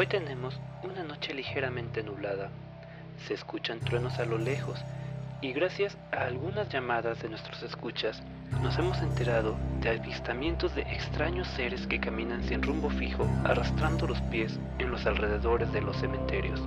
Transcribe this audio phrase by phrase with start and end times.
[0.00, 2.48] Hoy tenemos una noche ligeramente nublada.
[3.28, 4.82] Se escuchan truenos a lo lejos
[5.42, 8.22] y gracias a algunas llamadas de nuestros escuchas
[8.62, 14.18] nos hemos enterado de avistamientos de extraños seres que caminan sin rumbo fijo arrastrando los
[14.22, 16.62] pies en los alrededores de los cementerios.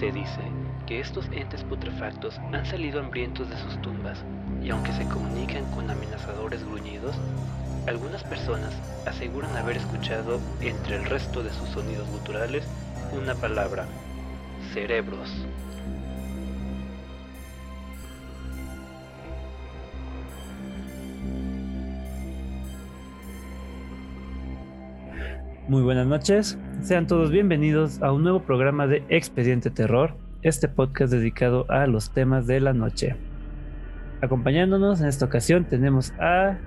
[0.00, 0.40] Se dice
[0.86, 4.24] que estos entes putrefactos han salido hambrientos de sus tumbas
[4.62, 7.14] y aunque se comunican con amenazadores gruñidos,
[7.88, 8.74] algunas personas
[9.06, 12.64] aseguran haber escuchado entre el resto de sus sonidos guturales
[13.18, 13.86] una palabra,
[14.74, 15.46] cerebros.
[25.66, 31.12] Muy buenas noches, sean todos bienvenidos a un nuevo programa de Expediente Terror, este podcast
[31.12, 33.16] dedicado a los temas de la noche.
[34.20, 36.58] Acompañándonos en esta ocasión tenemos a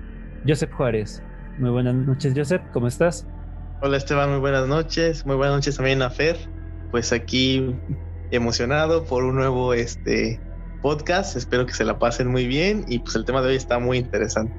[0.46, 1.22] Joseph Juárez.
[1.58, 3.26] Muy buenas noches, Joseph, ¿cómo estás?
[3.80, 5.26] Hola Esteban, muy buenas noches.
[5.26, 6.36] Muy buenas noches también a Fer.
[6.90, 7.74] Pues aquí
[8.30, 10.40] emocionado por un nuevo este,
[10.80, 11.36] podcast.
[11.36, 13.98] Espero que se la pasen muy bien y pues el tema de hoy está muy
[13.98, 14.54] interesante.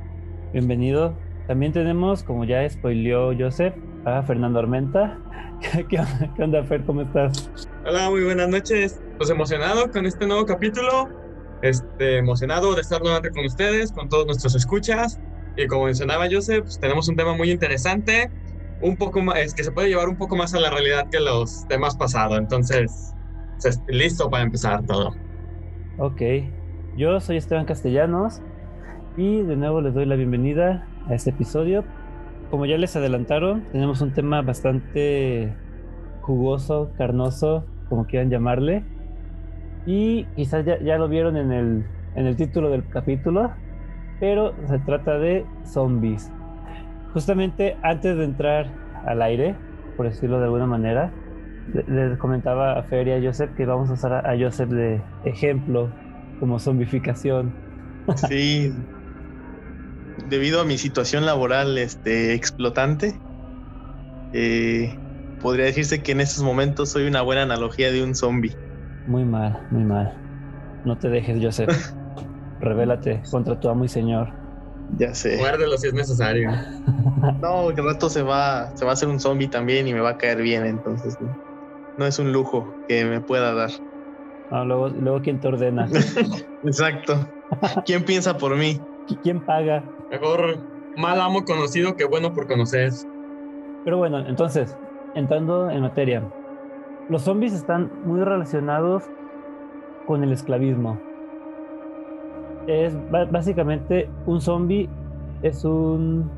[0.54, 1.18] Bienvenido.
[1.48, 3.74] También tenemos, como ya spoileó Joseph,
[4.06, 5.20] a Fernando Armenta.
[5.90, 6.86] ¿Qué, onda, Fer?
[6.86, 7.50] ¿Cómo estás?
[7.86, 9.02] Hola, muy buenas noches.
[9.18, 11.10] Pues emocionado con este nuevo capítulo.
[11.62, 15.20] Este, emocionado de estar nuevamente con ustedes, con todos nuestros escuchas.
[15.56, 18.30] Y como mencionaba Joseph, pues tenemos un tema muy interesante,
[18.82, 21.20] un poco más, es que se puede llevar un poco más a la realidad que
[21.20, 22.38] los temas pasados.
[22.38, 23.14] Entonces,
[23.62, 25.16] pues, listo para empezar todo.
[25.98, 26.22] Ok,
[26.98, 28.42] yo soy Esteban Castellanos
[29.16, 31.84] y de nuevo les doy la bienvenida a este episodio
[32.54, 35.56] como ya les adelantaron, tenemos un tema bastante
[36.22, 38.84] jugoso, carnoso, como quieran llamarle.
[39.88, 43.52] Y quizás ya, lo vieron en el, en el título del capítulo,
[44.24, 46.32] pero se trata de zombies.
[47.12, 48.72] Justamente antes de entrar
[49.06, 49.54] al aire,
[49.98, 51.12] por decirlo de alguna manera,
[51.90, 55.90] les comentaba a Feria y a Joseph que vamos a usar a Joseph de ejemplo
[56.40, 57.54] como zombificación.
[58.16, 58.74] Sí,
[60.30, 63.20] debido a mi situación laboral este, explotante,
[64.32, 64.98] eh,
[65.42, 68.56] podría decirse que en estos momentos soy una buena analogía de un zombie.
[69.06, 70.14] Muy mal, muy mal.
[70.86, 71.94] No te dejes, Joseph.
[72.64, 74.30] Revélate contra tu amo y señor.
[74.98, 75.38] Ya sé.
[75.38, 76.50] Guárdelo si es necesario.
[77.42, 80.12] no, que rato se va, se va a hacer un zombie también y me va
[80.12, 81.18] a caer bien, entonces
[81.98, 83.70] no, es un lujo que me pueda dar.
[84.50, 85.88] No, luego, luego quién te ordena.
[86.64, 87.28] Exacto.
[87.86, 88.80] ¿Quién piensa por mí?
[89.22, 89.84] ¿Quién paga?
[90.10, 90.58] Mejor
[90.96, 92.92] mal amo conocido que bueno por conocer.
[93.84, 94.78] Pero bueno, entonces,
[95.16, 96.24] entrando en materia,
[97.10, 99.04] los zombies están muy relacionados
[100.06, 100.98] con el esclavismo.
[102.68, 102.94] Es
[103.32, 104.90] básicamente un zombie
[105.42, 106.30] es un,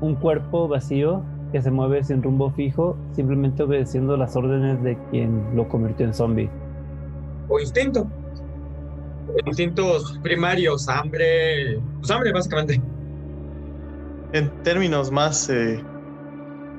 [0.00, 1.22] un cuerpo vacío
[1.52, 6.14] que se mueve sin rumbo fijo, simplemente obedeciendo las órdenes de quien lo convirtió en
[6.14, 6.48] zombie.
[7.48, 8.06] O instinto.
[9.44, 12.80] Instintos primarios, hambre, pues hambre básicamente
[14.32, 15.82] en términos más eh,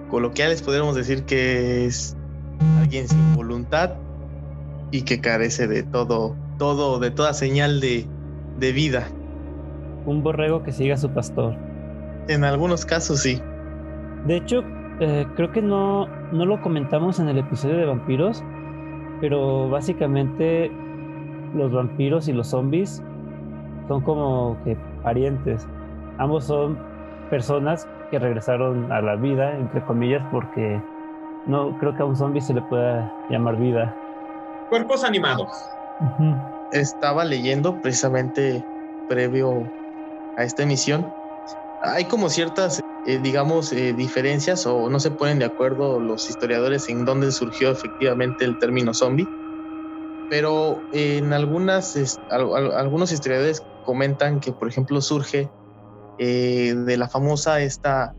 [0.09, 2.16] coloquiales podríamos decir que es
[2.80, 3.96] alguien sin voluntad
[4.92, 8.06] y que carece de todo, todo, de toda señal de,
[8.72, 9.08] vida.
[10.06, 11.56] Un borrego que siga a su pastor.
[12.28, 13.42] En algunos casos sí.
[14.28, 14.64] De hecho,
[15.00, 18.44] eh, creo que no, no lo comentamos en el episodio de vampiros,
[19.20, 20.72] pero básicamente
[21.56, 23.02] los vampiros y los zombies
[23.88, 25.68] son como que parientes.
[26.20, 26.78] Ambos son
[27.32, 30.80] personas que regresaron a la vida, entre comillas, porque
[31.48, 33.96] no creo que a un zombie se le pueda llamar vida.
[34.70, 35.50] Cuerpos animados.
[36.72, 38.66] Estaba leyendo precisamente
[39.08, 39.72] previo
[40.36, 41.16] a esta emisión.
[41.80, 46.88] Hay como ciertas, eh, digamos, eh, diferencias o no se ponen de acuerdo los historiadores
[46.90, 49.30] en dónde surgió efectivamente el término zombie.
[50.28, 51.94] Pero en algunas,
[52.30, 55.52] algunos historiadores comentan que, por ejemplo, surge
[56.18, 58.16] eh, de la famosa esta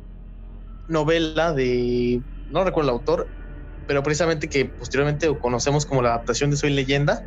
[0.89, 3.31] novela de, no recuerdo el autor,
[3.87, 7.23] pero precisamente que posteriormente conocemos como la adaptación de Soy leyenda,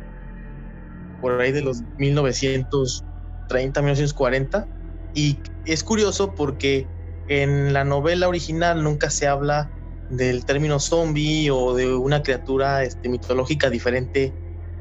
[1.20, 4.68] por ahí de los 1930, 1940.
[5.14, 6.86] Y es curioso porque
[7.28, 9.70] en la novela original nunca se habla
[10.10, 14.32] del término zombie o de una criatura este, mitológica diferente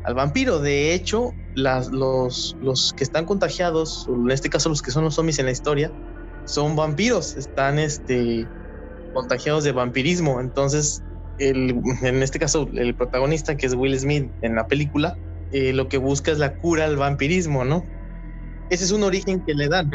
[0.03, 0.59] al vampiro.
[0.59, 5.15] De hecho, las, los, los que están contagiados, en este caso los que son los
[5.15, 5.91] zombies en la historia,
[6.45, 8.47] son vampiros, están este,
[9.13, 10.39] contagiados de vampirismo.
[10.39, 11.01] Entonces,
[11.39, 15.17] el, en este caso, el protagonista, que es Will Smith en la película,
[15.55, 17.83] eh, lo que busca es la cura al vampirismo, ¿no?
[18.69, 19.91] ese es un origen que le dan.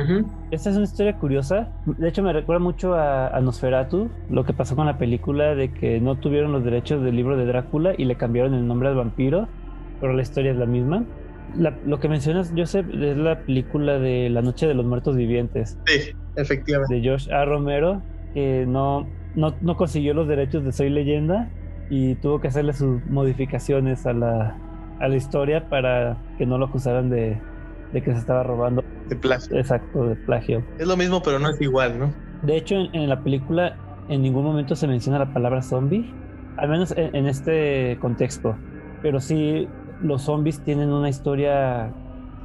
[0.50, 1.68] Esta es una historia curiosa.
[1.84, 6.00] De hecho, me recuerda mucho a, Nosferatu, lo que pasó con la película de que
[6.00, 9.48] no tuvieron los derechos del libro de Drácula y le cambiaron el nombre al vampiro,
[10.00, 11.04] pero la historia es la misma.
[11.56, 15.76] lo que mencionas, Joseph, es la película de La Noche de los Muertos Vivientes.
[15.86, 16.94] Sí, efectivamente.
[16.94, 17.44] De Josh A.
[17.44, 18.02] Romero,
[18.34, 21.50] que no, no, no consiguió los derechos de Soy Leyenda
[21.90, 24.56] y tuvo que hacerle sus modificaciones a la,
[25.00, 27.38] a la historia para que no lo acusaran de,
[27.92, 28.84] de que se estaba robando.
[29.08, 29.58] De plagio.
[29.58, 30.62] Exacto, de plagio.
[30.78, 32.12] Es lo mismo, pero no es igual, ¿no?
[32.42, 33.76] De hecho, en, la película
[34.08, 36.12] en ningún momento se menciona la palabra zombie,
[36.56, 38.56] al menos en, este contexto.
[39.02, 39.68] Pero sí,
[40.02, 41.92] los zombies tienen una historia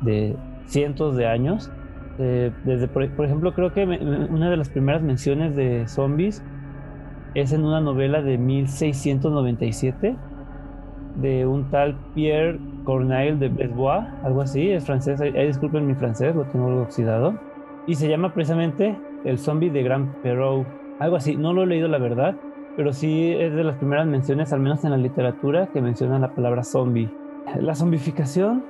[0.02, 0.36] de
[0.68, 1.72] cientos de años.
[2.18, 6.44] desde, por, ejemplo, creo que una de las primeras menciones de zombies
[7.36, 10.16] es en una novela de 1697
[11.16, 16.36] de un tal Pierre Corneille de Besbois, algo así, es francés, ahí, disculpen mi francés,
[16.36, 17.36] lo tengo algo oxidado.
[17.88, 20.68] Y se llama precisamente El zombie de Grand Perrault,
[21.00, 22.36] algo así, no lo he leído la verdad,
[22.76, 26.34] pero sí es de las primeras menciones, al menos en la literatura, que mencionan la
[26.34, 27.10] palabra zombie.
[27.60, 28.64] La zombificación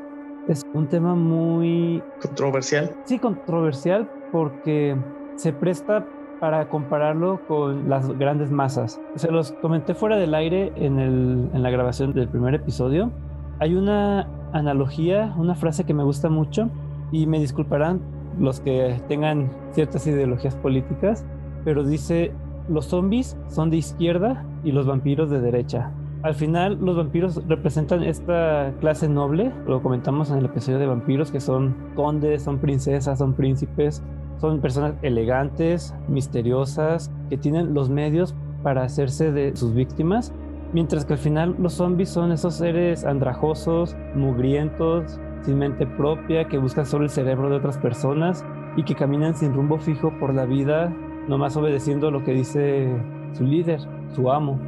[0.48, 2.04] es un tema muy...
[2.22, 2.92] Controversial.
[3.06, 4.96] Sí, controversial porque
[5.36, 6.06] se presta
[6.40, 9.00] para compararlo con las grandes masas.
[9.16, 13.12] Se los comenté fuera del aire en, la grabación del primer episodio.
[13.60, 16.70] Hay una analogía, una frase que me gusta mucho
[17.12, 18.02] y me disculparán
[18.40, 21.26] los que tengan ciertas ideologías políticas,
[21.64, 22.32] pero dice,
[22.68, 25.92] los zombies son de izquierda y los vampiros de derecha.
[26.24, 31.32] Al final los vampiros representan esta clase noble, lo comentamos en el episodio de vampiros,
[31.32, 34.02] que son condes, son princesas, son príncipes,
[34.40, 40.34] son personas elegantes, misteriosas, que tienen los medios para hacerse de sus víctimas,
[40.74, 46.58] mientras que al final los zombies son esos seres andrajosos, mugrientos, sin mente propia, que
[46.58, 48.44] buscan solo el cerebro de otras personas
[48.76, 50.92] y que caminan sin rumbo fijo por la vida,
[51.28, 52.90] nomás obedeciendo lo que dice
[53.34, 53.80] su líder,
[54.16, 54.60] su amo.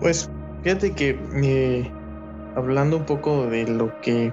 [0.00, 0.30] Pues
[0.62, 1.90] fíjate que eh,
[2.56, 4.32] hablando un poco de lo que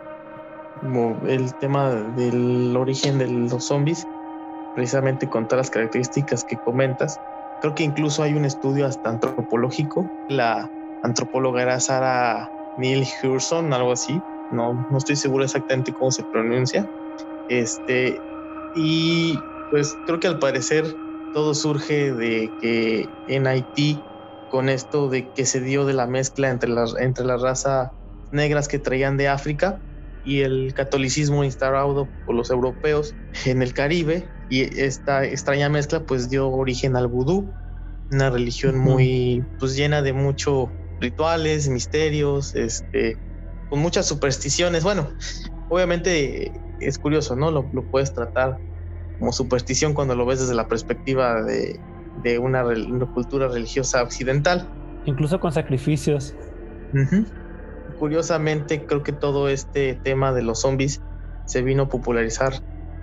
[1.28, 4.08] el tema del origen de los zombies,
[4.78, 7.20] precisamente con todas las características que comentas.
[7.62, 10.08] Creo que incluso hay un estudio hasta antropológico.
[10.30, 10.70] La
[11.02, 12.48] antropóloga era Sarah
[12.78, 14.22] Neil Hurson, algo así.
[14.52, 16.88] No, no estoy seguro exactamente cómo se pronuncia.
[17.48, 18.22] Este,
[18.76, 19.40] y
[19.72, 20.96] pues creo que al parecer
[21.34, 24.00] todo surge de que en Haití,
[24.52, 27.94] con esto de que se dio de la mezcla entre la, entre la raza
[28.32, 29.82] negras que traían de África
[30.24, 33.16] y el catolicismo instaurado por los europeos
[33.48, 37.50] en el Caribe, y esta extraña mezcla pues dio origen al vudú,
[38.12, 43.18] una religión muy pues llena de muchos rituales, misterios, este,
[43.70, 44.84] con muchas supersticiones.
[44.84, 45.10] Bueno,
[45.70, 47.52] obviamente es curioso, ¿no?
[47.52, 48.58] Lo, puedes tratar
[49.20, 51.80] como superstición cuando lo ves desde la perspectiva de,
[52.40, 52.64] una,
[53.14, 54.68] cultura religiosa occidental.
[55.06, 56.36] Incluso con sacrificios.
[58.00, 61.02] Curiosamente, creo que todo este tema de los zombies
[61.46, 62.54] se vino a popularizar,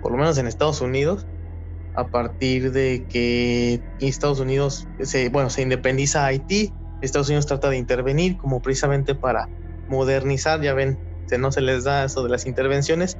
[0.01, 1.25] por lo menos en Estados Unidos,
[1.95, 7.77] a partir de que Estados Unidos se, bueno, se independiza Haití, Estados Unidos trata de
[7.77, 9.51] intervenir como precisamente para
[9.87, 13.17] modernizar, ya ven, se no se les da eso de las intervenciones,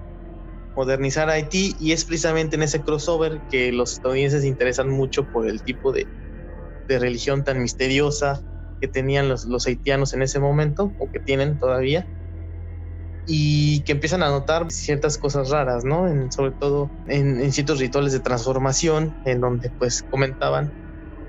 [0.76, 5.48] modernizar Haití y es precisamente en ese crossover que los estadounidenses se interesan mucho por
[5.48, 6.10] el tipo de,
[6.88, 8.44] de religión tan misteriosa
[8.80, 12.10] que tenían los, los haitianos en ese momento o que tienen todavía
[13.26, 16.08] y que empiezan a notar ciertas cosas raras, ¿no?
[16.08, 20.72] En, sobre todo en, ciertos rituales de transformación, en donde pues comentaban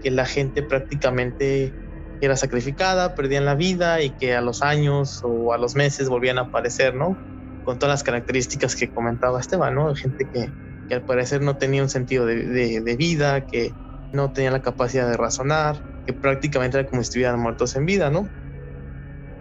[0.00, 1.74] que la gente prácticamente
[2.20, 6.38] era sacrificada, perdían la vida y que a los años o a los meses volvían
[6.38, 7.18] a aparecer, ¿no?
[7.62, 9.94] Con todas las características que comentaba Esteban, ¿no?
[9.94, 13.72] Gente que, al parecer no tenía un sentido de, de, de, vida, que
[14.12, 18.10] no tenía la capacidad de razonar, que prácticamente era como si estuvieran muertos en vida,
[18.10, 18.28] ¿no?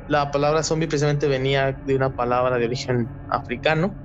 [0.07, 3.97] La palabra zombie precisamente venía de una palabra de origen africano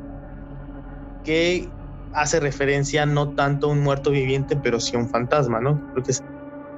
[1.23, 1.75] que
[2.13, 5.83] hace referencia no tanto a un muerto viviente, pero sí a un fantasma, ¿no?
[5.93, 6.25] Creo que es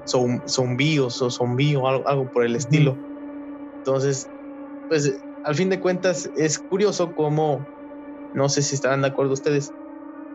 [0.04, 3.00] zombie o zombie o algo, algo por el estilo.
[3.84, 4.30] Entonces,
[4.88, 7.68] pues al fin de cuentas es curioso cómo,
[8.32, 9.72] no sé si estarán de acuerdo ustedes,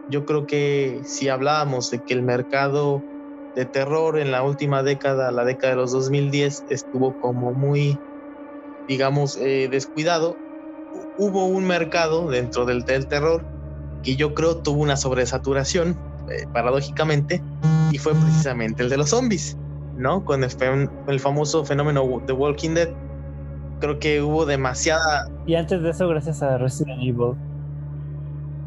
[0.07, 3.05] yo creo que si hablábamos de que el mercado
[3.55, 8.01] de terror en la última década, la década de los 2010, estuvo como muy
[8.87, 10.37] digamos, eh, descuidado,
[11.17, 13.43] hubo un mercado dentro del, del, terror
[14.03, 15.97] que yo creo tuvo una sobresaturación,
[16.29, 17.41] eh, paradójicamente,
[17.91, 19.57] y fue precisamente el de los zombies,
[19.97, 20.23] ¿no?
[20.23, 20.51] Con el,
[21.07, 22.89] el famoso fenómeno The Walking Dead.
[23.79, 25.29] Creo que hubo demasiada...
[25.45, 27.35] Y antes de eso, gracias a Resident Evil.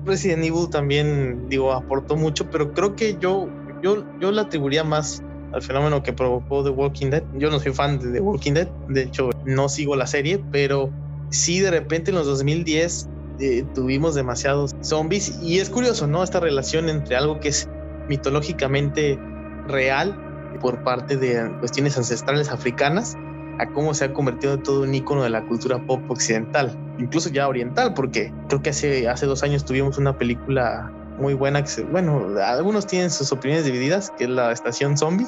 [0.04, 3.48] Resident Evil también, digo, aportó mucho, pero creo que yo,
[3.82, 5.22] yo, yo le atribuiría más
[5.52, 7.24] al fenómeno que provocó The Walking Dead.
[7.34, 10.90] Yo no soy fan de The Walking Dead, de hecho no sigo la serie, pero
[11.30, 13.08] sí de repente en los 2010
[13.40, 16.22] eh, tuvimos demasiados zombies y es curioso, ¿no?
[16.22, 17.68] Esta relación entre algo que es
[18.08, 19.18] mitológicamente
[19.66, 20.16] real
[20.60, 23.16] por parte de cuestiones ancestrales africanas
[23.58, 27.30] a cómo se ha convertido en todo un icono de la cultura pop occidental, incluso
[27.30, 31.82] ya oriental, porque creo que hace, hace dos años tuvimos una película muy buena que
[31.84, 35.26] bueno, algunos tienen sus opiniones divididas, que es la Estación Zombie.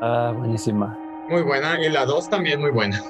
[0.00, 0.98] Ah, buenísima.
[1.28, 3.02] Muy buena, y la dos también muy buena.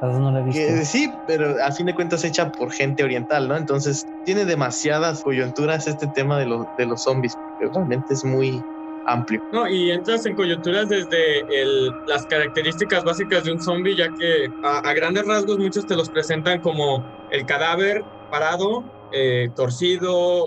[0.00, 0.84] La dos no la he visto.
[0.84, 3.56] sí, pero a fin de cuentas hecha por gente oriental, ¿no?
[3.56, 8.62] Entonces tiene demasiadas coyunturas este tema de, los de los zombies, porque realmente es muy,
[9.06, 9.40] amplio.
[9.52, 14.48] No, y entras en coyunturas desde el, las características básicas de un zombie, ya que
[14.62, 20.46] a, grandes rasgos muchos te los presentan como el cadáver parado, eh, torcido,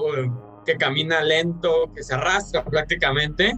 [0.69, 3.57] que camina lento, que se arrastra prácticamente,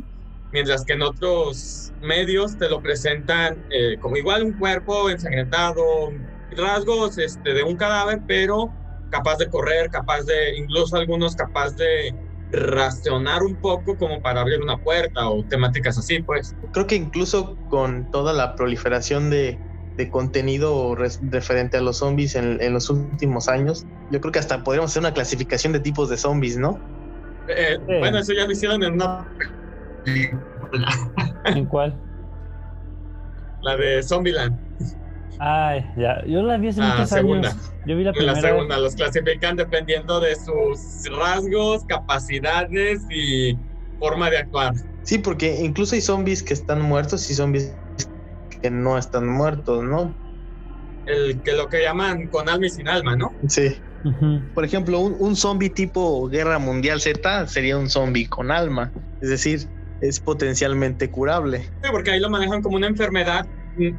[0.54, 5.84] mientras que en otros medios te lo presentan eh, como igual un cuerpo ensangrentado,
[6.52, 8.72] rasgos este, de un cadáver, pero
[9.10, 12.16] capaz de correr, capaz de, incluso algunos capaz de
[12.54, 16.56] racionar un poco como para abrir una puerta o temáticas así, pues.
[16.72, 19.60] Creo que incluso con toda la proliferación de,
[19.98, 24.64] de contenido referente a los zombies en, en, los últimos años, yo creo que hasta
[24.64, 26.80] podríamos hacer una clasificación de tipos de zombies, ¿no?
[27.56, 29.28] Eh, Bueno, eso ya lo hicieron en una...
[31.46, 32.00] ¿En cuál?
[33.62, 34.58] La de Zombieland.
[35.40, 36.24] Ay, ya.
[36.26, 37.50] Yo la vi hace muchos segunda.
[37.50, 37.72] años.
[37.86, 38.34] Yo vi la primera.
[38.34, 43.58] La segunda, los clasifican dependiendo de sus rasgos, capacidades y
[44.00, 44.74] forma de actuar.
[45.04, 47.76] Sí, porque incluso hay zombies que están muertos y zombies
[48.62, 50.16] que no están muertos, ¿no?
[51.06, 53.34] El que lo que llaman con alma y sin alma, ¿no?
[53.48, 53.76] Sí.
[54.54, 58.92] Por ejemplo, un, un zombie tipo Guerra Mundial Z sería un zombie con alma.
[59.22, 59.68] Es decir,
[60.02, 61.60] es potencialmente curable.
[61.60, 63.46] Sí, porque ahí lo manejan como una enfermedad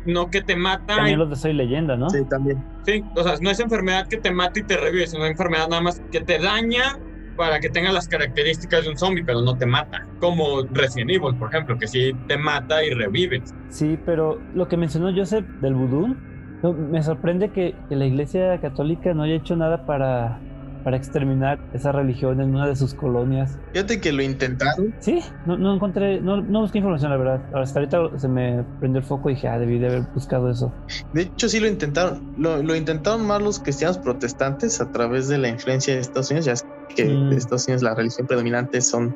[0.06, 0.97] no que te mata.
[0.97, 2.11] También los de Soy Leyenda, ¿no?
[2.11, 2.62] Sí, también.
[2.85, 5.82] Sí, o sea, no es enfermedad que te mata y te revive, sino enfermedad nada
[5.82, 6.99] más que te daña
[7.37, 10.06] para que tenga las características de un zombie, pero no te mata.
[10.21, 13.42] Como Resident Evil, por ejemplo, que sí te mata y revive.
[13.68, 16.14] Sí, pero lo que mencionó Joseph del vudú,
[16.62, 20.40] me sorprende que, que la Iglesia Católica no haya hecho nada para
[20.83, 23.59] para exterminar esa religión en una de sus colonias.
[23.73, 24.95] Fíjate que lo intentaron.
[24.99, 27.42] Sí, no, no encontré, no, no, busqué información, la verdad.
[27.54, 30.73] Hasta ahorita se me prendió el foco y dije, ah, debí de haber buscado eso.
[31.12, 32.35] De hecho, sí lo intentaron.
[32.37, 36.47] Lo, lo intentaron más los cristianos protestantes a través de la influencia de Estados Unidos.
[36.47, 37.33] Ya es que mm.
[37.33, 39.14] Estados Unidos la religión predominante son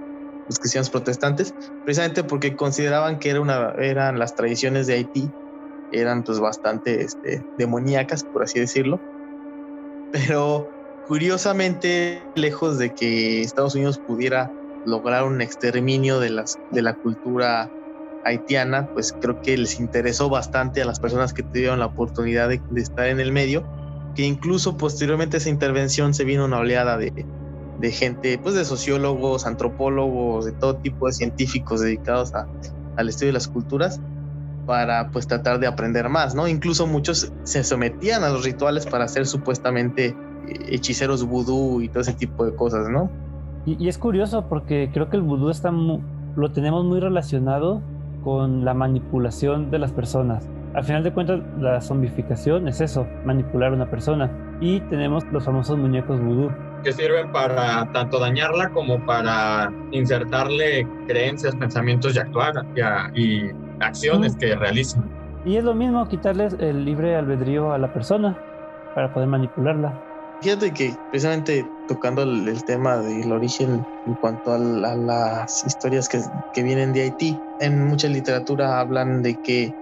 [0.48, 5.28] los cristianos protestantes, precisamente porque consideraban que era una, eran las tradiciones de Haití,
[5.92, 9.00] eran pues bastante este, demoníacas, por así decirlo.
[10.12, 10.68] Pero
[11.06, 14.52] Curiosamente, lejos de que Estados Unidos pudiera
[14.84, 17.70] lograr un exterminio de, las, de la cultura
[18.24, 22.60] haitiana, pues creo que les interesó bastante a las personas que tuvieron la oportunidad de,
[22.74, 23.64] estar en el medio,
[24.16, 27.24] que incluso posteriormente esa intervención se vino una oleada de,
[27.78, 32.48] de gente, pues de sociólogos, antropólogos, de todo tipo de científicos dedicados a,
[32.96, 34.00] al estudio de las culturas
[34.66, 36.48] para pues tratar de aprender más, ¿no?
[36.48, 40.16] Incluso muchos se sometían a los rituales para ser supuestamente
[40.68, 43.10] hechiceros vudú y todo ese tipo de cosas, ¿no?
[43.64, 47.80] Y, es curioso porque creo que el vudú está lo tenemos muy relacionado
[48.22, 50.48] con la manipulación de las personas.
[50.74, 54.30] Al final de cuentas, la zombificación es eso, manipular a una persona.
[54.60, 56.50] Y tenemos los famosos muñecos vudú.
[56.84, 62.52] Que sirven para tanto dañarla como para insertarle creencias, pensamientos y actuar
[63.14, 65.04] y, acciones que realizan.
[65.44, 68.36] Y es lo mismo quitarles el libre albedrío a la persona
[68.94, 70.02] para poder manipularla.
[70.42, 76.20] Fíjate que precisamente tocando el, tema del origen en cuanto a, las historias que,
[76.52, 79.74] que, vienen de Haití, en mucha literatura hablan de que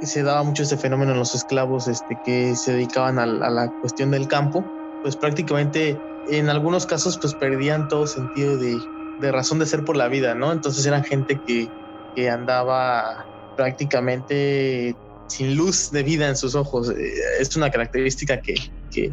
[0.00, 3.68] se daba mucho este fenómeno en los esclavos este, que se dedicaban a, a la
[3.80, 4.64] cuestión del campo,
[5.02, 8.78] pues prácticamente en algunos casos pues perdían todo sentido de,
[9.20, 10.52] de razón de ser por la vida, ¿no?
[10.52, 11.68] Entonces eran gente que,
[12.14, 13.26] que andaba
[13.60, 14.96] prácticamente
[15.28, 16.88] sin luz de vida en sus ojos.
[16.90, 18.54] Eh, es una característica que,
[18.90, 19.12] que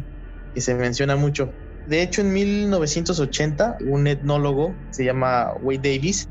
[0.60, 1.52] se menciona mucho.
[1.86, 6.26] De hecho, en 1980, un etnólogo, se llama Wade Davis,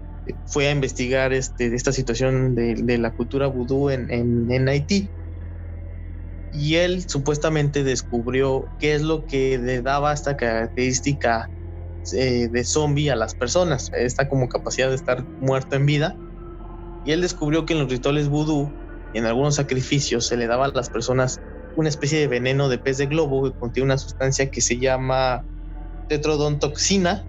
[0.48, 5.08] fue a investigar este, esta situación de, la cultura vudú en, en, Haití.
[6.54, 11.48] Y él supuestamente descubrió qué es lo que le daba esta característica
[12.14, 16.18] eh, de zombie a las personas, esta como capacidad de estar muerto en vida.
[17.08, 18.70] Y él descubrió que en los rituales vudú
[19.14, 21.40] y en algunos sacrificios se le daba a las personas
[21.78, 25.46] una especie de veneno de pez de globo que contiene una sustancia que se llama
[26.10, 27.24] tetrodontoxina.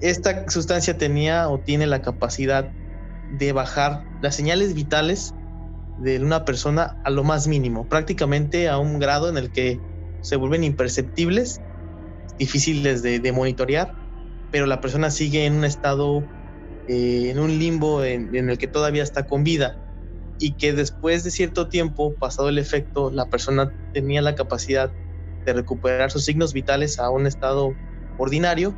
[0.00, 2.70] Esta sustancia tenía o tiene la capacidad
[3.36, 5.34] de bajar las señales vitales
[5.98, 9.80] de una persona a lo más mínimo, prácticamente a un grado en el que
[10.20, 11.60] se vuelven imperceptibles,
[12.38, 13.92] difíciles de, monitorear,
[14.52, 16.24] pero la persona sigue en un estado,
[16.88, 19.78] eh, en un limbo en, en el que todavía está con vida
[20.38, 24.92] y que después de cierto tiempo, pasado el efecto, la persona tenía la capacidad
[25.44, 27.74] de recuperar sus signos vitales a un estado
[28.18, 28.76] ordinario,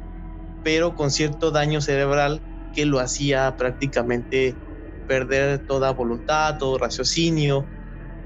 [0.63, 2.43] pero con cierto daño cerebral
[2.75, 4.55] que lo hacía prácticamente
[5.07, 7.67] perder toda voluntad, todo raciocinio,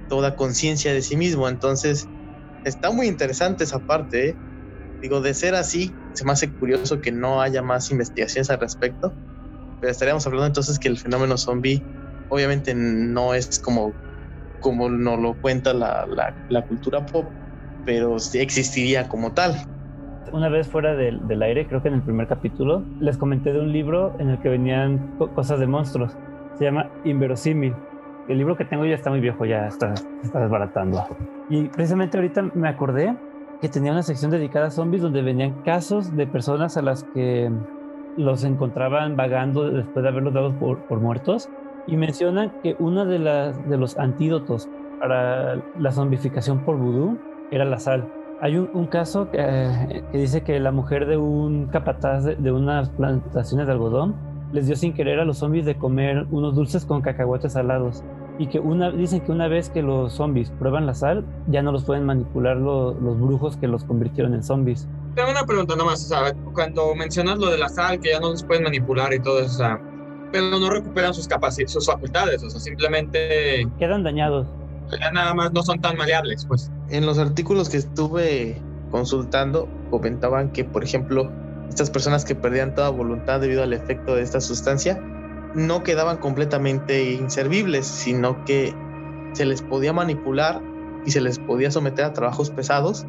[0.09, 1.49] toda conciencia de sí mismo.
[1.49, 2.09] Entonces,
[2.65, 4.31] está muy interesante esa parte.
[4.31, 4.37] ¿eh?
[5.01, 9.15] Digo, de ser así, se me hace curioso que no haya más investigaciones al respecto,
[9.83, 11.83] estaríamos hablando entonces que el fenómeno zombie
[12.31, 13.93] obviamente no es como,
[14.61, 16.07] como nos lo cuenta la,
[16.49, 17.27] la, cultura pop,
[17.85, 19.55] pero existiría como tal.
[20.33, 23.61] Una vez fuera del, del, aire, creo que en el primer capítulo, les comenté de
[23.61, 26.17] un libro en el que venían cosas de monstruos.
[26.57, 27.75] Se llama Inverosímil.
[28.29, 31.05] El libro que tengo ya está muy viejo, ya está, está desbaratando.
[31.49, 33.17] Y precisamente ahorita me acordé
[33.61, 37.51] que tenía una sección dedicada a zombies donde venían casos de personas a las que
[38.17, 41.49] los encontraban vagando después de haberlos dado por, muertos
[41.87, 44.69] y mencionan que uno de, de los antídotos
[45.01, 47.19] para la zombificación por vudú
[47.51, 48.07] era la sal.
[48.43, 53.73] Hay un, caso que, dice que la mujer de un capataz de, unas plantaciones de
[53.73, 54.15] algodón
[54.51, 58.03] les dio sin querer a los zombies de comer unos dulces con cacahuetes salados.
[58.41, 61.73] Y que una, dicen que una vez que los zombies prueban la sal, ya no
[61.73, 64.89] los pueden manipular los brujos que los convirtieron en zombies.
[65.15, 68.43] Tengo una pregunta nomás, o cuando mencionas lo de la sal, que ya no los
[68.43, 69.79] pueden manipular y todo eso, o
[70.33, 74.47] pero no recuperan sus capacidades, sus facultades, o sea, simplemente quedan dañados.
[74.99, 76.71] Ya nada más no son tan maleables, pues.
[76.89, 78.57] En los artículos que estuve
[78.91, 81.31] consultando comentaban que, por ejemplo,
[81.69, 84.99] estas personas que perdían toda voluntad debido al efecto de esta sustancia
[85.55, 88.75] no quedaban completamente inservibles, sino que
[89.35, 90.63] se les podía manipular
[91.05, 93.05] y se les podía someter a trabajos pesados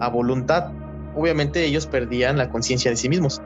[0.00, 0.72] a voluntad.
[1.14, 3.40] Obviamente ellos perdían la conciencia de sí mismos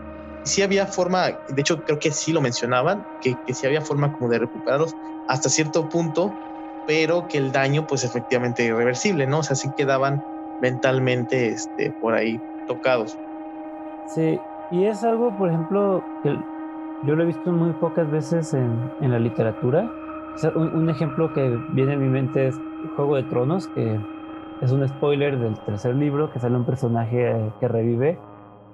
[0.49, 4.13] sí había forma, de hecho creo que sí lo mencionaban, que, que sí había forma
[4.13, 4.95] como de recuperarlos
[5.27, 6.37] hasta cierto punto,
[6.87, 9.41] pero que el daño pues efectivamente irreversible, ¿no?
[9.41, 10.23] O sea, sí quedaban
[10.59, 13.19] mentalmente este, por ahí tocados.
[14.07, 14.41] Sí,
[14.71, 16.39] y es algo, por ejemplo, que
[17.07, 19.91] yo lo he visto muy pocas veces en, en la literatura.
[20.55, 22.61] un, un, ejemplo que viene a mi mente es
[22.97, 23.99] Juego de Tronos, que
[24.61, 28.19] es un spoiler del tercer libro, que sale un personaje que revive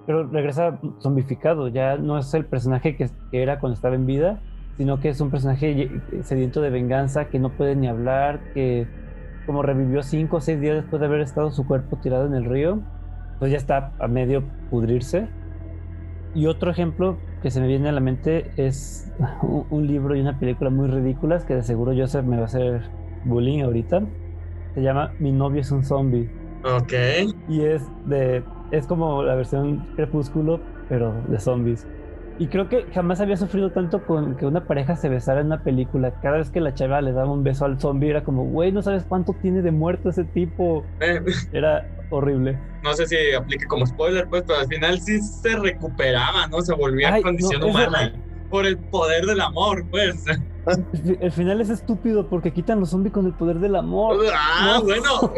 [0.06, 4.40] pero regresa zombificado, ya no es el personaje que, era cuando estaba en vida,
[4.76, 5.90] sino que es un personaje
[6.22, 8.86] sediento de venganza, que no puede ni hablar, que
[9.46, 12.44] como revivió cinco o seis días después de haber estado su cuerpo tirado en el
[12.44, 12.80] río,
[13.38, 15.28] pues ya está a medio pudrirse.
[16.34, 19.10] Y otro ejemplo que se me viene a la mente es
[19.70, 22.82] un, libro y una película muy ridículas que de seguro Joseph me va a hacer
[23.24, 24.02] bullying ahorita.
[24.74, 26.28] Se llama Mi novio es un zombie.
[26.64, 26.92] Ok.
[27.48, 31.86] Y es de es como la versión crepúsculo, pero de zombies.
[32.38, 35.62] Y creo que jamás había sufrido tanto con que una pareja se besara en una
[35.62, 36.14] película.
[36.20, 38.82] Cada vez que la chava le daba un beso al zombie era como, güey, no
[38.82, 40.84] sabes cuánto tiene de muerto ese tipo.
[41.00, 41.22] Eh.
[41.52, 42.58] Era horrible.
[42.82, 46.60] No sé si aplique como spoiler, pues, pero al final sí se recuperaba, ¿no?
[46.60, 48.12] Se volvía a condición humana.
[48.50, 50.24] Por el poder del amor, pues.
[51.20, 54.18] El, final es estúpido porque quitan los zombies con el poder del amor.
[54.32, 55.32] Ah, bueno.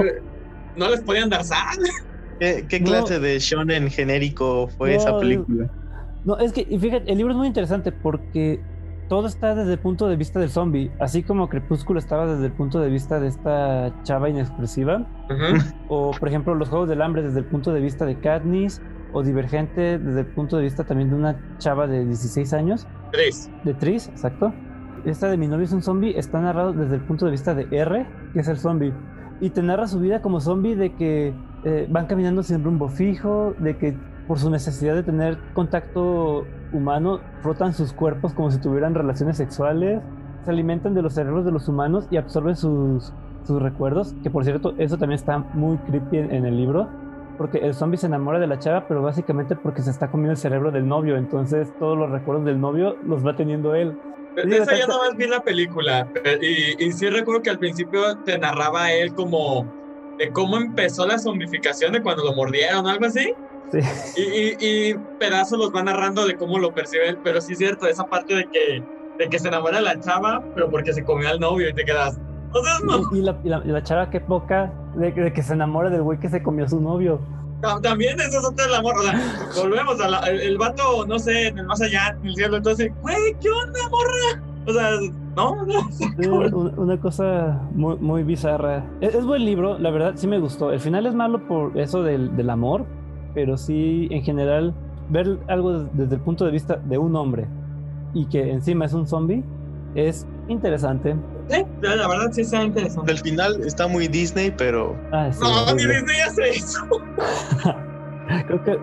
[0.76, 1.78] No les podían dar sal.
[2.38, 5.70] ¿Qué, clase de shonen genérico fue esa película?
[6.24, 8.60] No, es que, fíjate, el libro es muy interesante porque
[9.08, 12.52] todo está desde el punto de vista del zombie, así como Crepúsculo estaba desde el
[12.52, 15.06] punto de vista de esta chava inexpresiva,
[15.88, 19.22] o por ejemplo los Juegos del Hambre desde el punto de vista de Katniss, o
[19.22, 22.86] Divergente desde el punto de vista también de una chava de 16 años.
[23.12, 23.50] Tris.
[23.64, 24.52] De Tris, exacto.
[25.04, 27.68] Esta de Mi novio es un zombie está narrado desde el punto de vista de
[27.70, 28.92] R, que es el zombie
[29.40, 33.54] y te narra su vida como zombie de que eh, van caminando sin rumbo fijo,
[33.58, 38.94] de que por su necesidad de tener contacto humano frotan sus cuerpos como si tuvieran
[38.94, 40.02] relaciones sexuales,
[40.44, 43.12] se alimentan de los cerebros de los humanos y absorben sus,
[43.44, 46.88] sus recuerdos, que por cierto eso también está muy creepy en, el libro,
[47.38, 50.38] porque el zombie se enamora de la chava, pero básicamente porque se está comiendo el
[50.38, 53.98] cerebro del novio, entonces todos los recuerdos del novio los va teniendo él.
[54.36, 56.06] Esa ya no más vi la película.
[56.42, 59.66] Y, y sí recuerdo que al principio te narraba él como
[60.18, 63.34] de cómo empezó la zombificación de cuando lo mordieron o algo así.
[63.72, 63.80] Sí.
[64.16, 67.18] Y, y, pedazos los va narrando de cómo lo percibe él.
[67.22, 68.82] Pero sí es cierto, esa parte de que,
[69.18, 71.84] de que se enamora de la chava, pero porque se comió al novio y te
[71.84, 72.18] quedas.
[72.52, 73.16] O sea, no.
[73.16, 76.42] Y, la, la, chava, qué poca de, de, que se enamora del güey que se
[76.42, 77.20] comió a su novio.
[77.82, 79.00] También eso es otra la morra.
[79.00, 82.34] O sea, volvemos al el, el, vato, no sé, en el más allá, en el
[82.34, 82.56] cielo.
[82.58, 84.42] Entonces, güey, ¿qué onda, morra?
[84.66, 84.90] O sea,
[85.36, 86.72] no, no.
[86.76, 88.84] una cosa muy, muy bizarra.
[89.00, 90.72] Es, buen libro, la verdad, sí me gustó.
[90.72, 92.84] El final es malo por eso del, del amor,
[93.36, 94.72] pero sí, en general,
[95.10, 97.46] ver algo desde el punto de vista de un hombre
[98.14, 99.44] y que encima es un zombie
[99.94, 101.14] es interesante.
[101.48, 103.12] Sí, la verdad sí está interesante.
[103.12, 104.96] El final está muy Disney, pero.
[105.12, 106.80] Ah, no, ni Disney hace eso.
[108.46, 108.78] Creo que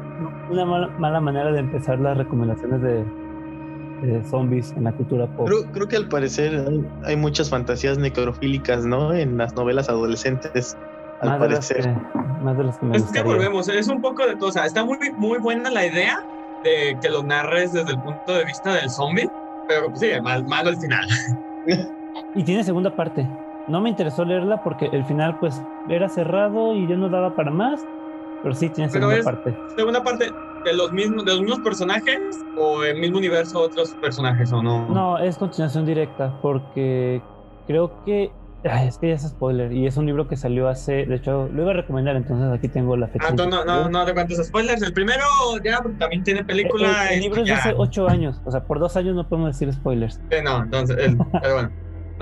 [0.51, 5.49] una mala, manera de empezar las recomendaciones de, zombies en la cultura pop.
[5.71, 6.63] Creo, que al parecer
[7.03, 9.13] hay, muchas fantasías necrofílicas, ¿no?
[9.13, 10.77] En las novelas adolescentes.
[11.23, 11.83] Al más parecer.
[11.83, 14.49] De más de las que me Es que volvemos, es un poco de todo.
[14.49, 16.23] O sea, está muy, muy buena la idea
[16.63, 19.29] de que lo narres desde el punto de vista del zombie,
[19.67, 21.07] pero sí, mal, malo el final.
[22.35, 23.27] Y tiene segunda parte.
[23.67, 27.49] No me interesó leerla porque el final pues era cerrado y ya no daba para
[27.49, 27.85] más,
[28.41, 29.57] pero sí tiene segunda parte.
[29.75, 30.31] Segunda parte
[30.65, 32.19] de los mismos de los mismos personajes
[32.57, 34.87] o el mismo universo otros personajes o no?
[34.89, 37.21] No, es continuación directa porque
[37.67, 38.31] creo que
[38.63, 41.63] es que ya es spoiler y es un libro que salió hace, de hecho lo
[41.63, 43.27] iba a recomendar, entonces aquí tengo la fecha.
[43.29, 44.81] Ah, no, no, no, no te cuentes spoilers.
[44.81, 45.23] El primero
[45.63, 47.11] ya también tiene película.
[47.11, 49.73] El, libro es de hace ocho años, o sea, por dos años no podemos decir
[49.73, 50.19] spoilers.
[50.31, 50.97] Sí, no, entonces,
[51.41, 51.71] pero bueno.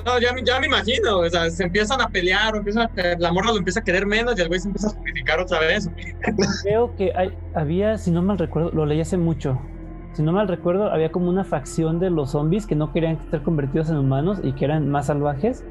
[0.05, 3.51] No, ya, ya, me imagino, o sea, se empiezan a pelear, o empiezan la morra
[3.51, 5.91] lo empieza a querer menos y el güey se empieza a justificar otra vez.
[6.63, 9.61] Creo que hay, había, si no mal recuerdo, lo leí hace mucho.
[10.13, 13.43] Si no mal recuerdo, había como una facción de los zombies que no querían ser
[13.43, 15.63] convertidos en humanos y que eran más salvajes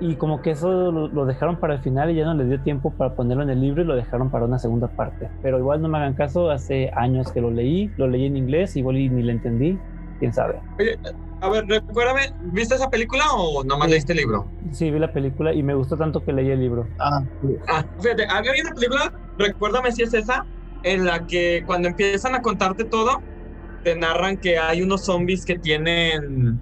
[0.00, 2.90] y como que eso lo, dejaron para el final y ya no les dio tiempo
[2.90, 5.30] para ponerlo en el libro y lo dejaron para una segunda parte.
[5.42, 8.76] Pero igual no me hagan caso, hace años que lo leí, lo leí en inglés,
[8.76, 9.78] igual y ni lo entendí,
[10.18, 10.60] quién sabe.
[10.78, 10.98] Oye,
[11.40, 14.46] a ver, recuérdame, ¿viste esa película o nomás leíste el libro?
[14.70, 16.86] Sí, vi la película y me gustó tanto que leí el libro.
[16.98, 17.22] Ah,
[17.68, 20.44] ah fíjate, había una película, recuérdame si es esa,
[20.82, 23.22] en la que cuando empiezan a contarte todo,
[23.82, 26.60] te narran que hay unos zombies que tienen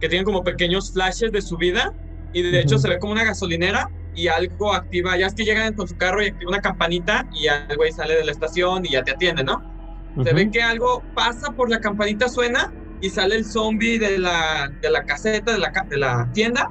[0.00, 1.92] que tienen como pequeños flashes de su vida
[2.32, 5.74] y de hecho se ve como una gasolinera y algo activa, ya es que llegan
[5.74, 8.90] con su carro y activa una campanita y el güey sale de la estación y
[8.90, 9.62] ya te atiende, ¿no?
[10.24, 14.72] Se ve que algo pasa por la campanita, suena y sale el zombie de la,
[14.80, 16.70] de la caseta, de la, de la tienda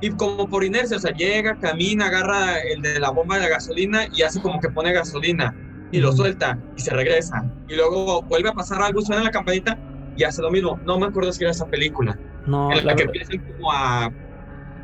[0.00, 3.48] y como por inercia, o sea, llega, camina, agarra el de la bomba de la
[3.48, 5.54] gasolina y hace como que pone gasolina
[5.90, 7.50] y lo suelta y se regresa.
[7.68, 9.78] Y luego vuelve a pasar algo, suena la campanita
[10.16, 10.78] y hace lo mismo.
[10.84, 12.18] No me acuerdo si era esa película.
[12.46, 14.10] No, en la, que empiezan como a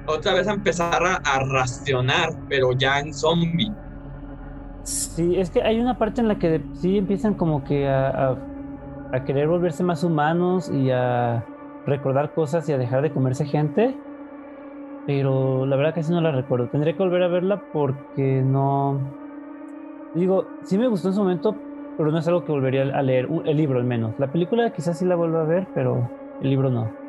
[0.06, 3.72] otra vez a empezar a, racionar, pero ya en zombie.
[4.82, 8.36] Sí, es que hay una parte en la que sí empiezan como que a,
[9.26, 11.44] querer volverse más humanos y a
[11.86, 13.96] recordar cosas y a dejar de comerse gente.
[15.06, 16.68] Pero la verdad que sí no la recuerdo.
[16.68, 18.98] Tendré que volver a verla porque no.
[20.14, 21.54] Digo, sí me gustó en su momento,
[21.96, 23.28] pero no es algo que volvería a leer.
[23.44, 24.14] El libro al menos.
[24.18, 26.08] La película quizás sí la vuelva a ver, pero
[26.40, 27.03] el libro no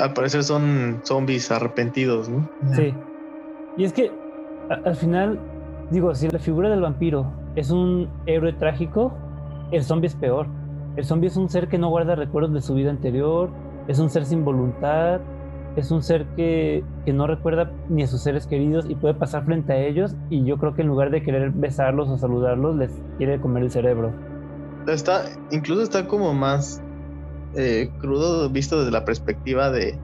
[0.00, 2.48] al parecer son zombies arrepentidos, ¿no?
[2.74, 2.94] Sí.
[3.76, 4.10] Y es que
[4.84, 5.38] al final,
[5.90, 9.12] digo, si la figura del vampiro es un héroe trágico,
[9.72, 10.46] el zombie es peor.
[10.96, 13.50] El zombie es un ser que no guarda recuerdos de su vida anterior,
[13.86, 15.20] es un ser sin voluntad,
[15.76, 19.44] es un ser que, que, no recuerda ni a sus seres queridos y puede pasar
[19.44, 22.90] frente a ellos y yo creo que en lugar de querer besarlos o saludarlos, les
[23.16, 24.12] quiere comer el cerebro.
[24.88, 26.82] Está, incluso está como más
[27.54, 29.98] eh, crudo visto desde la perspectiva de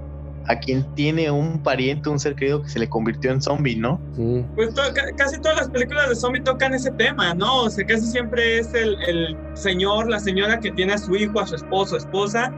[0.47, 3.99] a quien tiene un pariente, un ser querido que se le convirtió en zombie, ¿no?
[4.15, 4.45] Sí.
[4.55, 4.75] Pues
[5.17, 7.63] casi todas las películas de zombie tocan ese tema, ¿no?
[7.63, 11.41] O sea, casi siempre es el, el señor, la señora que tiene a su hijo,
[11.41, 12.53] a su esposo, esposa,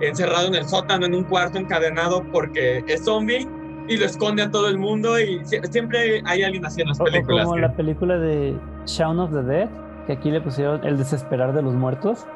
[0.00, 3.46] encerrado en el sótano, en un cuarto, encadenado porque es zombie
[3.88, 7.44] y lo esconde a todo el mundo y siempre hay alguien así en las películas.
[7.44, 8.54] como la película de
[8.86, 9.68] Shaun of the Dead,
[10.06, 12.26] que aquí le pusieron El desesperar de los muertos.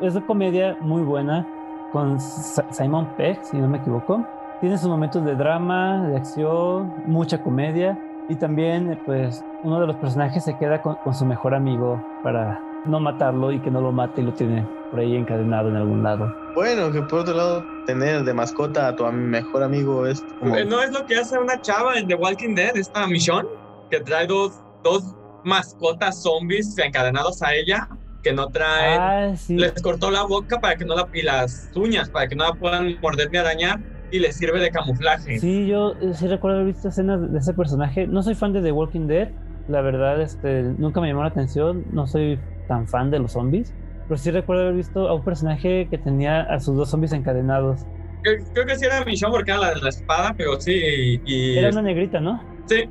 [0.00, 1.46] Es una comedia muy buena
[1.92, 4.24] con Simon Pegg, si no me equivoco.
[4.60, 7.98] Tiene sus momentos de drama, de acción, mucha comedia
[8.28, 13.00] y también pues uno de los personajes se queda con, su mejor amigo para no
[13.00, 16.32] matarlo y que no lo mate y lo tiene por ahí encadenado en algún lado.
[16.54, 20.56] Bueno, que por otro lado tener de mascota a tu mejor amigo es como...
[20.56, 23.48] No es lo que hace una chava en The Walking Dead, esta Michonne,
[23.90, 27.88] que trae dos, dos mascotas zombies encadenados a ella
[28.22, 29.00] que no traen.
[29.00, 31.08] Ah, les cortó la boca para que no la.
[31.12, 33.80] y las uñas para que no la puedan morder ni arañar.
[34.12, 35.38] Y les sirve de camuflaje.
[35.38, 38.08] Sí, yo eh, sí recuerdo haber visto escenas de ese personaje.
[38.08, 39.28] No soy fan de The Walking Dead.
[39.68, 41.84] La verdad, este, nunca me llamó la atención.
[41.92, 43.72] No soy tan fan de los zombies.
[44.08, 47.86] Pero sí recuerdo haber visto a un personaje que tenía a sus dos zombies encadenados.
[48.22, 51.20] Creo, que sí era Michonne porque era la de la espada, pero sí.
[51.24, 52.42] Y, era una negrita, ¿no?
[52.66, 52.88] Sí,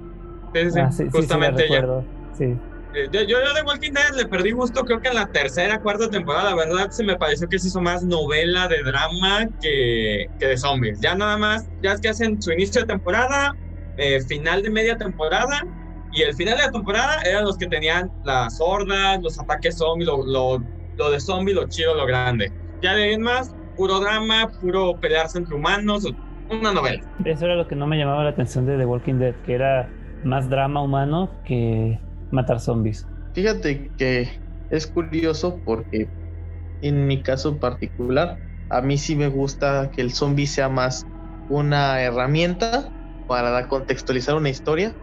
[0.54, 2.02] sí, sí, ah, justamente ella.
[2.34, 2.56] Sí.
[3.00, 6.10] Eh, yo, yo de Walking Dead le perdí gusto, creo que en la tercera, cuarta
[6.10, 10.48] temporada, la verdad se me pareció que se hizo más novela de drama que, que
[10.48, 11.00] de zombies.
[11.00, 13.56] Ya nada más, ya es que hacen su inicio de temporada,
[13.98, 15.66] eh, final de media temporada,
[16.12, 20.08] y el final de la temporada eran los que tenían las hordas, los ataques zombies,
[20.08, 20.64] lo, lo,
[20.98, 22.52] lo de zombie, lo chido, lo grande.
[22.82, 26.06] Ya de ahí en más, puro drama, puro pelearse entre humanos,
[26.50, 27.02] una novela.
[27.24, 29.88] Eso era lo que no me llamaba la atención de The Walking Dead, que era
[30.24, 32.00] más drama humano que
[32.32, 33.08] matar zombies.
[33.34, 34.32] Fíjate que
[34.70, 36.12] es curioso porque
[36.82, 38.40] en mi caso particular,
[38.70, 41.08] a mí sí me gusta que el zombie sea más
[41.48, 42.92] una herramienta
[43.28, 44.96] para contextualizar una historia,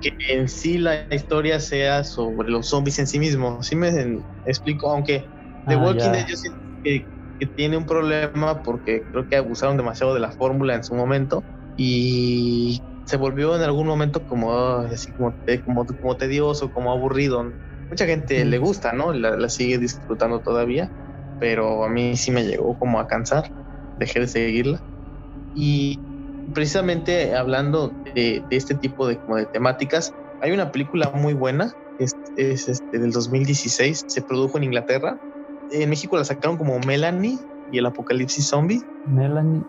[0.00, 3.66] que en sí la historia sea sobre los zombies en sí mismos.
[3.68, 3.90] Sí me
[4.44, 5.30] explico, aunque
[5.66, 6.12] The Ah, Walking.
[6.12, 10.32] Dead yo siento que, que tiene un problema porque creo que abusaron demasiado de la
[10.32, 15.86] fórmula en su momento y se volvió en algún momento como ah, así como, como,
[15.86, 17.54] como tedioso, como aburrido.
[17.90, 18.48] Mucha gente Mm.
[18.48, 19.12] le gusta, ¿no?
[19.12, 20.90] La, la sigue disfrutando todavía,
[21.38, 23.52] pero a mí sí me llegó como a cansar,
[23.96, 24.80] dejé de seguirla.
[25.54, 26.00] Y
[26.54, 31.74] precisamente hablando de, de este tipo de, como de temáticas, hay una película muy buena,
[31.98, 35.20] es, es este, del 2016, se produjo en Inglaterra.
[35.68, 38.86] En México la sacaron como Melanie y el apocalipsis zombie.
[39.04, 39.64] Melanie.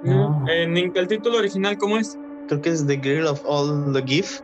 [0.00, 0.44] No.
[0.48, 2.18] En el título original, ¿cómo es?
[2.46, 4.42] Creo que es The Girl of All the Gift,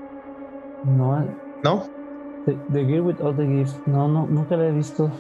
[0.83, 1.87] No, ¿no?
[2.47, 3.81] The, The Girl with All the Gifts.
[3.87, 5.13] No, no, nunca la he visto.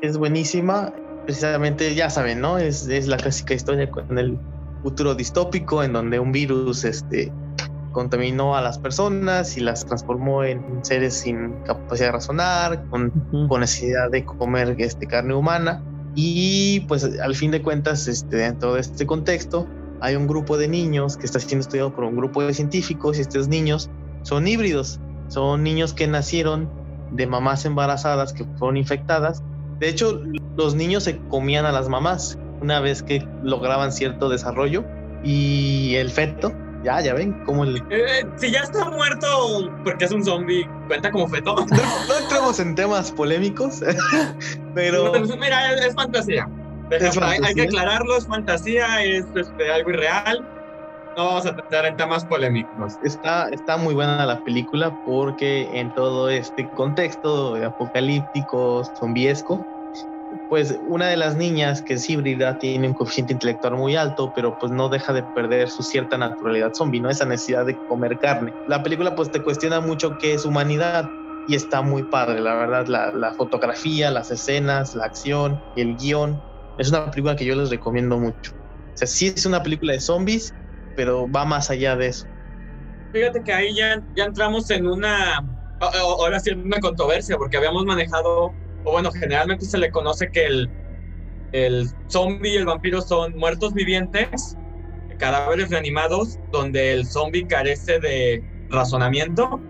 [0.00, 0.92] Es buenísima.
[1.24, 2.58] Precisamente, ya saben, ¿no?
[2.58, 4.40] Es, es la clásica historia con el
[4.82, 7.34] futuro distópico en donde un virus este,
[7.90, 13.48] contaminó a las personas y las transformó en seres sin capacidad de razonar, con Ujú.
[13.48, 15.84] con necesidad de comer este, carne humana.
[16.14, 20.68] Y pues al fin de cuentas, este, dentro de este contexto, hay un grupo de
[20.68, 23.90] niños que está siendo estudiado por un grupo de científicos y estos niños
[24.22, 26.68] son híbridos, son niños que nacieron
[27.10, 29.42] de mamás embarazadas que fueron infectadas.
[29.78, 30.22] De hecho,
[30.56, 34.84] los niños se comían a las mamás una vez que lograban cierto desarrollo
[35.22, 37.76] y el feto, ya, ya ven, como el...
[37.90, 41.56] Eh, si ya está muerto porque es un zombie, ¿cuenta como feto?
[41.70, 43.82] No, no entremos en temas polémicos,
[44.74, 45.12] pero...
[45.40, 46.48] Mira, es fantasía.
[46.90, 50.48] Es hay- Hay, que aclararlo, es fantasía, es este, algo irreal.
[51.16, 52.98] No vamos a entrar en temas polémicos.
[53.00, 59.66] Está, está muy buena la película porque en todo este contexto apocalíptico, zombiesco,
[60.48, 64.56] pues una de las niñas que es híbrida tiene un coeficiente intelectual muy alto, pero
[64.58, 67.08] pues no deja de perder su cierta naturalidad zombie, ¿no?
[67.10, 68.52] Esa necesidad de comer carne.
[68.66, 71.10] La película pues te cuestiona mucho qué es humanidad
[71.46, 76.42] y está muy padre, la verdad, la, la fotografía, las escenas, la acción, el guion.
[76.76, 78.52] Es una película que yo les recomiendo mucho.
[78.52, 80.54] O sea, sí es una película de zombies,
[80.94, 82.26] pero va más allá de eso.
[83.12, 85.40] Fíjate que ahí ya, ya entramos en una,
[85.80, 90.70] ahora sí, una controversia, porque habíamos manejado, o bueno, generalmente se le conoce que el,
[91.52, 94.56] el zombie y el vampiro son muertos vivientes,
[95.18, 99.62] cadáveres reanimados, donde el zombie carece de razonamiento,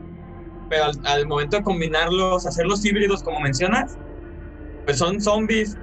[0.68, 3.98] pero al, al momento de combinarlos, hacerlos híbridos, como mencionas,
[4.84, 5.78] pues son zombies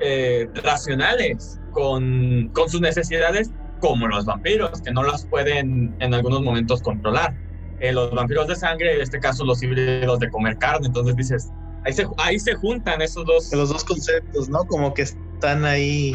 [0.00, 6.42] eh, racionales, con, con sus necesidades como los vampiros, que no las pueden en algunos
[6.42, 7.34] momentos controlar.
[7.80, 11.52] Eh, los vampiros de sangre, en este caso los híbridos de comer carne, entonces dices,
[11.84, 13.52] ahí se, ahí se juntan esos dos.
[13.52, 14.64] Los dos conceptos, ¿no?
[14.64, 16.12] Como que están ahí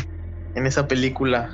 [0.55, 1.49] en esa película.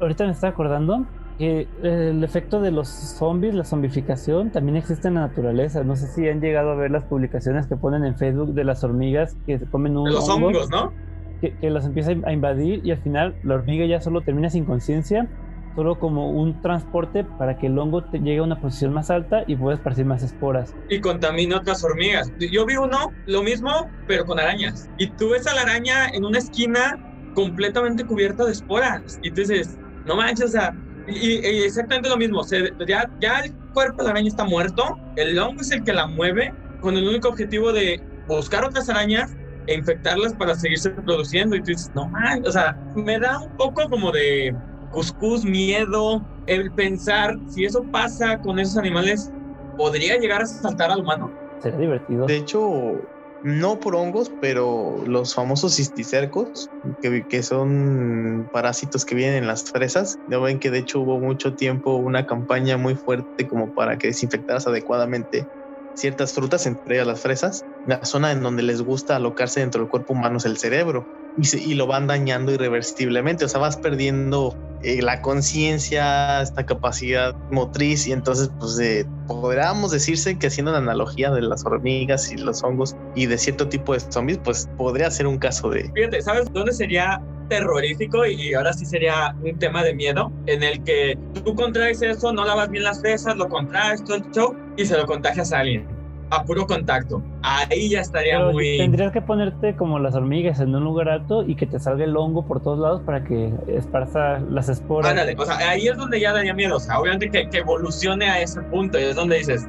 [0.00, 1.06] Ahorita me estoy acordando
[1.38, 5.82] que el efecto de los zombies, la zombificación, también existe en la naturaleza.
[5.82, 8.84] No sé si han llegado a ver las publicaciones que ponen en Facebook de las
[8.84, 10.92] hormigas que comen un de los hongo, hongos, ¿no?
[11.40, 15.28] Que, las empieza a invadir y al final la hormiga ya solo termina sin conciencia,
[15.74, 19.56] solo como un transporte para que el hongo llegue a una posición más alta y
[19.56, 20.74] pueda esparcir más esporas.
[20.88, 22.30] Y contamina otras hormigas.
[22.38, 24.88] Yo vi uno, lo mismo, pero con arañas.
[24.98, 26.98] Y tú ves a la araña en una esquina
[27.34, 29.18] completamente cubierta de esporas.
[29.22, 30.74] Y tú dices, no manches, o sea,
[31.06, 32.42] y, y exactamente lo mismo.
[32.86, 36.06] ya, ya el cuerpo de la araña está muerto, el hongo es el que la
[36.06, 41.56] mueve, con el único objetivo de buscar otras arañas e infectarlas para seguirse reproduciendo.
[41.56, 44.52] Y tú dices, no manches, o sea, me da un poco como de
[44.90, 49.32] cuscús, miedo, el pensar si eso pasa con esos animales,
[49.76, 51.32] podría llegar a saltar al humano.
[51.60, 52.26] Sería divertido.
[52.26, 53.08] De hecho,
[53.42, 56.70] no por hongos, pero los famosos cisticercos,
[57.00, 60.16] que, que son parásitos que vienen en las fresas.
[60.26, 64.08] Ya ven que de hecho hubo mucho tiempo una campaña muy fuerte como para que
[64.08, 65.48] desinfectaras adecuadamente
[65.94, 67.64] ciertas frutas, entre ellas las fresas.
[67.86, 71.74] La zona en donde les gusta alocarse dentro del cuerpo humano es el cerebro y,
[71.74, 73.44] lo van dañando irreversiblemente.
[73.44, 79.90] O sea, vas perdiendo eh, la conciencia, esta capacidad motriz y entonces pues eh, podríamos
[79.90, 83.94] decirse que haciendo la analogía de las hormigas y los hongos y de cierto tipo
[83.94, 85.90] de zombies, pues podría ser un caso de...
[85.94, 87.20] Fíjate, ¿sabes dónde sería
[87.50, 92.32] terrorífico y ahora sí sería un tema de miedo en el que tú contraes eso,
[92.32, 95.58] no lavas bien las fresas, lo contraes todo el show y se lo contagias a
[95.58, 95.86] alguien
[96.30, 97.20] a puro contacto.
[97.42, 98.78] Ahí ya estaría muy.
[98.78, 102.16] Tendrías que ponerte como las hormigas en un lugar alto y que te salga el
[102.16, 105.10] hongo por todos lados para que esparza las esporas.
[105.10, 106.76] Ándale, o sea, ahí es donde ya daría miedo.
[106.76, 109.66] O sea, obviamente que, que evolucione a ese punto y es donde dices,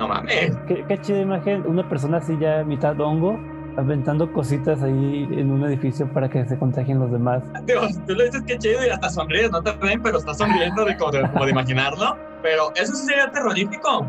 [0.00, 0.56] no mames.
[0.66, 3.38] Qué, qué chida imagen, una persona así ya mitad hongo
[3.76, 7.42] aventando cositas ahí en un edificio para que se contagien los demás.
[7.64, 10.84] Dios, tú le dices que chido y hasta sonríes, no te ven, pero estás sonriendo
[10.84, 12.16] de como, de, como de imaginarlo.
[12.42, 14.06] Pero eso sí sería terrorífico.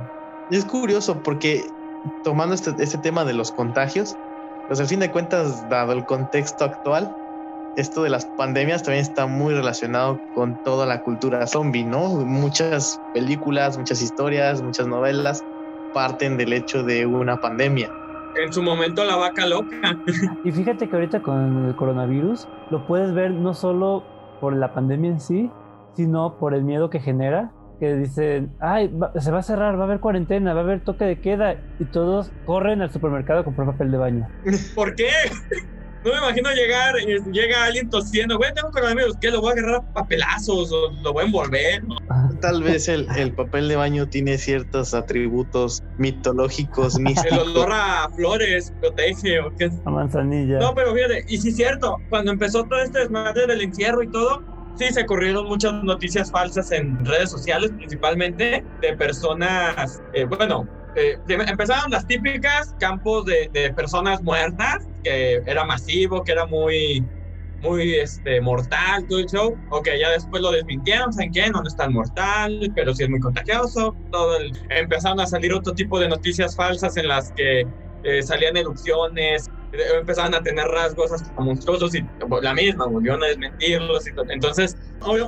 [0.51, 1.65] Es curioso porque
[2.23, 4.15] tomando este, este, tema de los contagios,
[4.67, 7.15] pues al fin de cuentas, dado el contexto actual,
[7.75, 12.09] esto de las pandemias también está muy relacionado con toda la cultura zombie, ¿no?
[12.09, 15.43] Muchas películas, muchas historias, muchas novelas
[15.93, 17.89] parten del hecho de una pandemia.
[18.41, 19.97] En su momento la vaca loca.
[20.43, 24.03] Y fíjate que ahorita con el coronavirus lo puedes ver no solo
[24.41, 25.51] por la pandemia en sí,
[25.93, 29.85] sino por el miedo que genera que dicen, ay, se va a cerrar, va a
[29.85, 33.67] haber cuarentena, va a haber toque de queda y todos corren al supermercado a comprar
[33.67, 34.27] papel de baño.
[34.75, 35.09] ¿Por qué?
[36.05, 36.95] No me imagino llegar,
[37.31, 39.31] llega alguien tosiendo, güey, tengo coronavirus, ¿qué?
[39.31, 41.81] ¿Lo voy a agarrar a papelazos o lo voy a envolver?
[42.43, 47.31] Tal vez el, el, papel de baño tiene ciertos atributos mitológicos, místicos.
[47.31, 49.71] El olor a flores protege o qué.
[49.85, 50.59] A manzanilla.
[50.59, 54.11] No, pero fíjate, y sí es cierto, cuando empezó todo este desmadre del encierro y
[54.11, 54.43] todo,
[54.75, 61.19] Sí, se corrieron muchas noticias falsas en redes sociales, principalmente de personas, eh, bueno, eh,
[61.27, 67.05] empezaron las típicas campos de, de, personas muertas, que era masivo, que era muy,
[67.63, 69.57] muy este, mortal, todo el show.
[69.69, 71.49] Ok, ya después lo desmintieron, ¿saben qué?
[71.49, 73.95] No, es tan mortal, pero sí es muy contagioso.
[74.11, 77.65] Todo el, empezaron a salir otro tipo de noticias falsas en las que
[78.03, 79.49] eh, salían erupciones,
[79.97, 82.05] empezaban a tener rasgos hasta monstruosos y
[82.41, 84.05] la misma volvieron a desmentirlos.
[84.07, 84.75] Y Entonces,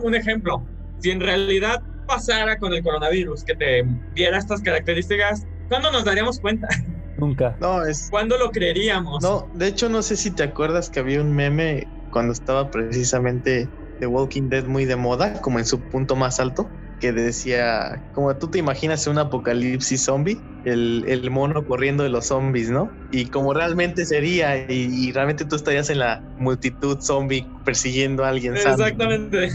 [0.04, 0.68] un ejemplo,
[1.00, 6.40] si en realidad pasara con el coronavirus, que te diera estas características, ¿cuándo nos daríamos
[6.40, 6.68] cuenta?
[7.18, 7.56] Nunca.
[7.62, 8.10] No, es...
[8.10, 9.24] ¿Cuándo lo creeríamos?
[9.24, 13.68] No, de hecho no sé si te acuerdas que había un meme cuando estaba precisamente
[14.00, 16.70] The Walking Dead muy de moda, como en su punto más alto,
[17.02, 22.28] que decía, como tú te imaginas un apocalipsis zombie, el, el, mono corriendo de los
[22.28, 22.90] zombies, ¿no?
[23.12, 28.56] Y como realmente sería, y, realmente tú estarías en la multitud zombie persiguiendo a alguien.
[28.56, 29.50] Exactamente.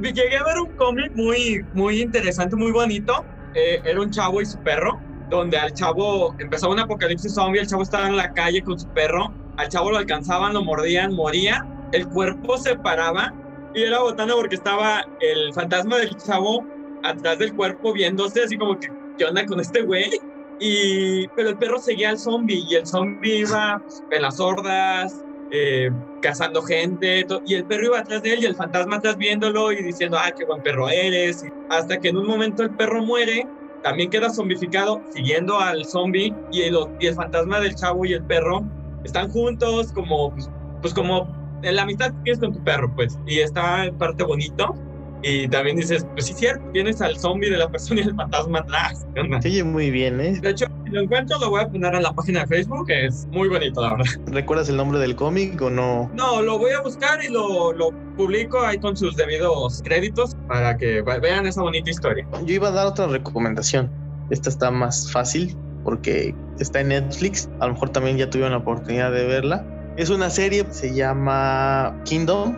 [0.00, 3.22] llegué a ver un cómic muy, muy interesante, muy bonito.
[3.54, 7.66] Eh, era un chavo y su perro, donde al chavo empezaba un apocalipsis zombie, el
[7.66, 11.66] chavo estaba en la calle con su perro, al chavo lo alcanzaban, lo mordían, moría,
[11.92, 13.32] el cuerpo se paraba
[13.72, 16.66] y era botando porque estaba el fantasma del chavo
[17.02, 20.10] atrás del cuerpo viéndose así como que, ¿qué onda con este güey?
[20.58, 25.90] Y, pero el perro seguía al zombie y el zombie iba en las hordas, eh,
[26.20, 29.82] cazando gente, y el perro iba atrás de él y el fantasma atrás viéndolo y
[29.82, 31.42] diciendo, ah, qué buen perro eres.
[31.68, 33.44] Hasta que en un momento el perro muere,
[33.80, 38.24] también queda zombificado, siguiendo al zombie y el, y el fantasma del chavo y el
[38.24, 38.62] perro
[39.04, 43.40] están juntos, como, pues, pues como la amistad que tienes con tu perro, pues, y
[43.40, 44.74] está en parte bonito.
[45.22, 48.58] Y también dices, pues sí, cierto, tienes al zombie de la persona y el fantasma
[48.60, 49.04] atrás.
[49.42, 50.38] Sí, muy bien, ¿eh?
[50.40, 53.06] De hecho, si lo encuentro, lo voy a poner en la página de Facebook, que
[53.06, 54.06] es muy bonito, la verdad.
[54.26, 56.08] ¿Recuerdas el nombre del cómic o no?
[56.14, 60.76] No, lo voy a buscar y lo, lo publico ahí con sus debidos créditos para
[60.76, 62.26] que vean esa bonita historia.
[62.44, 63.90] Yo iba a dar otra recomendación.
[64.30, 67.48] Esta está más fácil porque está en Netflix.
[67.60, 69.64] A lo mejor también ya tuvieron la oportunidad de verla.
[69.98, 72.56] Es una serie, se llama Kingdom.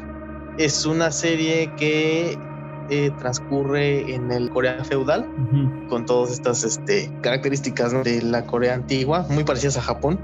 [0.59, 2.50] Es una serie que
[2.91, 5.27] eh, transcurre en el Corea feudal,
[5.89, 10.19] con todas estas este, características de la Corea antigua, muy parecidas a Japón.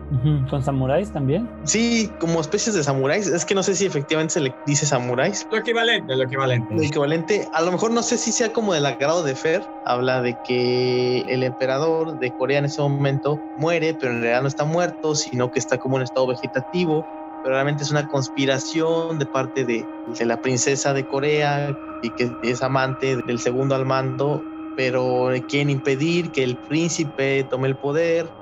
[0.51, 1.49] ¿Con samuráis también?
[1.65, 3.27] Sí, como especies de samuráis.
[3.27, 5.47] Es que no sé si efectivamente se le dice samuráis.
[5.51, 6.75] Lo equivalente, lo equivalente.
[6.75, 7.49] Lo equivalente.
[7.53, 9.63] A lo mejor no sé si sea como del agrado de Fer.
[9.85, 14.49] Habla de que el emperador de Corea en ese momento muere, pero en realidad no
[14.49, 17.07] está muerto, sino que está como en estado vegetativo
[17.47, 22.33] pero realmente es una conspiración de parte de, de, la princesa de Corea y que
[22.43, 24.43] es amante del segundo al mando,
[24.75, 28.33] pero quieren impedir que el príncipe tome el poder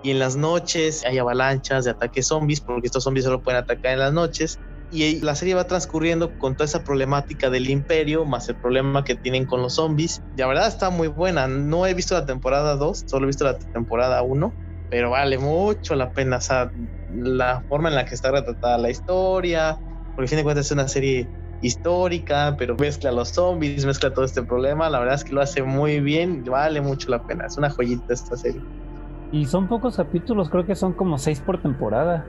[0.00, 3.92] y en las noches hay avalanchas de ataques zombies, porque estos zombies solo pueden atacar
[3.92, 4.58] en las noches.
[4.90, 9.16] Y la serie va transcurriendo con toda esa problemática del imperio, más el problema que
[9.16, 10.22] tienen con los zombies.
[10.36, 11.48] La verdad está muy buena.
[11.48, 14.54] No he visto la temporada 2, solo he visto la temporada 1,
[14.88, 16.38] pero vale mucho la pena.
[16.38, 16.72] O sea,
[17.08, 19.78] la forma en la que está retratada la historia,
[20.14, 21.28] porque a fin de cuentas es una serie
[21.60, 24.88] histórica, pero mezcla los zombies, mezcla todo este problema.
[24.90, 27.46] La verdad es que lo hace muy bien, vale mucho la pena.
[27.46, 28.62] Es una joyita esta serie.
[29.32, 32.26] Y son pocos capítulos, creo que son como seis por temporada.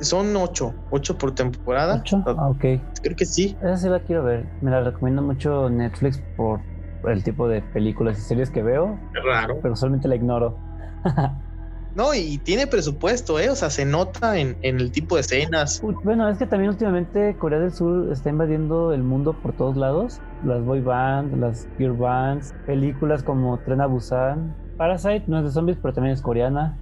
[0.00, 2.00] Son ocho, ocho por temporada.
[2.00, 2.22] ¿Ocho?
[2.26, 2.64] Ah, ok.
[3.02, 3.56] Creo que sí.
[3.60, 4.46] Esa sí la quiero ver.
[4.60, 6.60] Me la recomiendo mucho Netflix por
[7.04, 8.98] el tipo de películas y series que veo.
[9.14, 9.60] Es raro.
[9.62, 10.58] Pero solamente la ignoro.
[11.94, 13.50] No, y tiene presupuesto, ¿eh?
[13.50, 15.82] O sea, se nota en, en, el tipo de escenas.
[16.04, 20.20] Bueno, es que también últimamente Corea del Sur está invadiendo el mundo por todos lados.
[20.44, 24.56] Las boy bands, las girl bands, películas como Tren a Busan.
[24.78, 26.78] Parasite no es de zombies, pero también es coreana.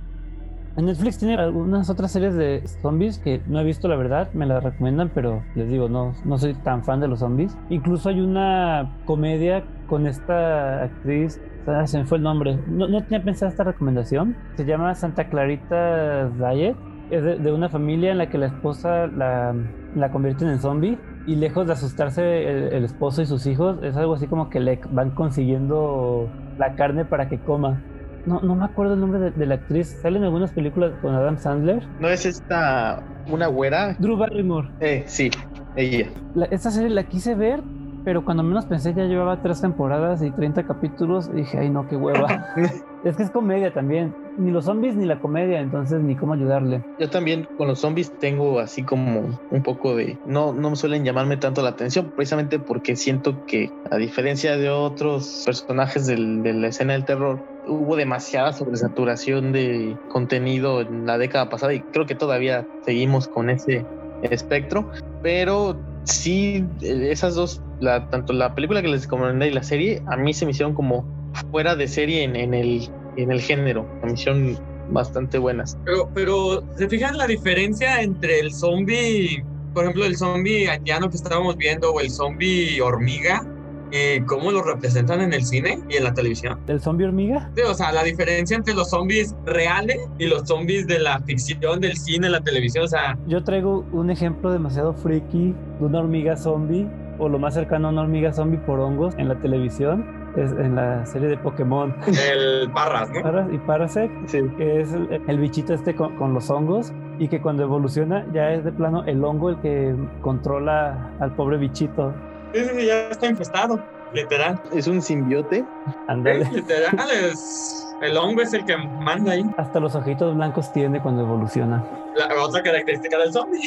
[0.77, 4.47] En Netflix tiene algunas otras series de zombies que no he visto, la verdad, me
[4.47, 7.57] las recomiendan, pero les digo, no, no soy tan fan de los zombies.
[7.71, 13.03] Incluso hay una comedia con esta actriz, ah, se me fue el nombre, no, no
[13.03, 16.77] tenía pensado esta recomendación, se llama Santa Clarita Diet,
[17.11, 19.55] es de, de una familia en la que la esposa la,
[19.97, 23.97] la convierten en zombie y lejos de asustarse el, el, esposo y sus hijos, es
[23.97, 27.83] algo así como que le van consiguiendo la carne para que coma.
[28.27, 29.99] No, no me acuerdo el nombre de, de, la actriz.
[30.03, 31.83] Sale en algunas películas con Adam Sandler.
[32.01, 33.95] ¿No es esta una güera?
[33.99, 34.69] Drew Barrymore.
[34.81, 35.31] Eh, sí,
[35.77, 36.09] ella.
[36.35, 37.63] La, esta serie la quise ver,
[38.05, 41.31] pero cuando menos pensé ya llevaba tres temporadas y 30 capítulos.
[41.33, 42.47] Y dije, ay no, qué hueva.
[43.05, 44.15] es que es comedia también.
[44.37, 46.83] Ni los zombies ni la comedia, entonces ni cómo ayudarle.
[46.99, 50.19] Yo también con los zombies tengo así como un poco de...
[50.25, 55.43] No, no suelen llamarme tanto la atención, precisamente porque siento que a diferencia de otros
[55.45, 61.49] personajes del, de la escena del terror, hubo demasiada sobresaturación de contenido en la década
[61.49, 63.85] pasada y creo que todavía seguimos con ese
[64.23, 64.91] espectro,
[65.23, 67.63] pero sí, esas dos,
[68.11, 71.05] tanto la película que les recomendé y la serie, a mí se me hicieron como
[71.51, 74.59] fuera de serie en, en el, en el género, me hicieron
[74.91, 75.79] bastante buenas.
[75.85, 81.17] Pero, pero, ¿se fijan la diferencia entre el zombie, por ejemplo, el zombie haitiano que
[81.17, 83.47] estábamos viendo o el zombie hormiga?
[83.93, 86.59] Eh, cómo lo representan en el cine y en la televisión.
[86.67, 87.51] ¿El zombie hormiga?
[87.57, 91.81] Sí, o sea, la diferencia entre los zombies reales y los zombies de la ficción,
[91.81, 93.19] del cine, la televisión, o sea...
[93.27, 96.89] Yo traigo un ejemplo demasiado freaky de una hormiga zombie,
[97.19, 100.21] o lo más cercano a una hormiga zombie por hongos en la televisión.
[100.37, 101.93] Es en la serie de Pokémon.
[102.07, 103.21] El Parras, ¿no?
[103.21, 104.39] Parras y Parasect, sí.
[104.57, 108.53] que es el, el bichito este con, con los hongos y que cuando evoluciona ya
[108.53, 112.15] es de plano el hongo el que controla al pobre bichito.
[112.53, 113.81] Sí, sí, ya está infestado,
[114.13, 114.61] literal.
[114.73, 115.65] Es un simbiote.
[116.09, 116.45] Andale.
[116.47, 117.95] Sí, literal, es...
[118.03, 119.45] el hongo es el que manda ahí.
[119.57, 121.85] Hasta los ojitos blancos tiene cuando evoluciona.
[122.17, 123.61] La otra característica del zombie.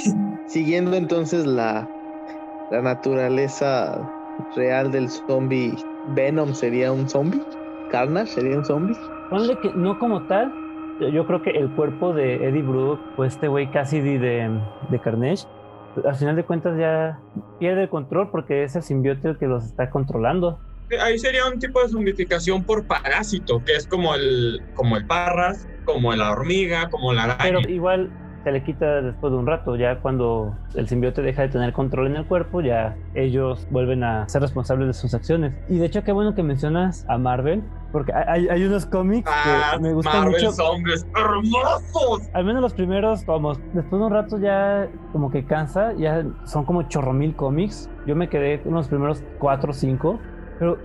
[0.47, 1.87] Siguiendo entonces la,
[2.71, 4.01] la naturaleza
[4.55, 5.75] real del zombie,
[6.09, 7.41] Venom sería un zombie.
[7.89, 8.97] Carnage sería un zombie.
[9.29, 10.51] Ponle que no como tal.
[11.11, 14.49] Yo creo que el cuerpo de Eddie Brooke, pues este güey Cassidy de,
[14.89, 15.45] de Carnage,
[16.05, 17.19] al final de cuentas ya
[17.59, 20.59] pierde el control porque es el simbiote el que los está controlando.
[21.01, 25.67] Ahí sería un tipo de zombificación por parásito, que es como el, como el parras,
[25.85, 27.43] como la hormiga, como la araña.
[27.43, 28.11] Pero igual
[28.43, 32.07] se le quita después de un rato, ya cuando el simbiote deja de tener control
[32.07, 35.53] en el cuerpo, ya ellos vuelven a ser responsables de sus acciones.
[35.69, 39.73] Y de hecho, qué bueno que mencionas a Marvel, porque hay, hay unos cómics ah,
[39.75, 40.51] que me gustan Marvel mucho.
[40.51, 42.29] Zombies hermosos.
[42.33, 43.59] Al menos los primeros tomos.
[43.73, 47.89] Después de un rato ya como que cansa, ya son como chorro mil cómics.
[48.05, 50.19] Yo me quedé con los primeros cuatro o cinco,
[50.59, 50.77] pero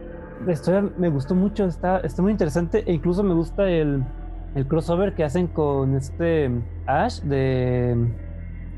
[0.45, 4.05] la historia me gustó mucho, está, está muy interesante e incluso me gusta el,
[4.55, 6.51] el crossover que hacen con este
[6.87, 7.97] Ash de...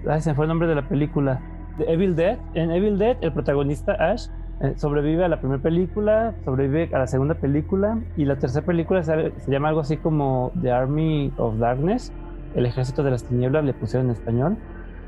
[0.09, 1.41] Ay, se fue el nombre de la película.
[1.79, 2.39] De Evil Dead.
[2.55, 4.29] En Evil Dead, el protagonista Ash
[4.63, 9.03] eh, sobrevive a la primera película, sobrevive a la segunda película y la tercera película
[9.03, 12.13] se, llama algo así como The Army of Darkness,
[12.55, 14.59] el ejército de las tinieblas, le pusieron en español.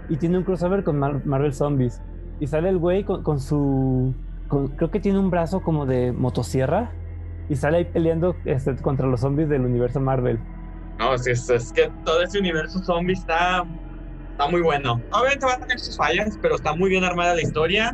[0.08, 2.00] Y tiene un crossover con Mar Marvel Zombies.
[2.40, 4.14] Y sale el güey con, su...
[4.76, 6.90] Creo que tiene un brazo como de motosierra
[7.48, 10.38] y sale ahí peleando este, contra los zombies del universo Marvel.
[10.98, 13.64] No, es, es, es, que todo ese universo zombie está,
[14.30, 15.00] está muy bueno.
[15.12, 17.90] Obviamente va a tener sus fallas, pero está muy bien armada la historia.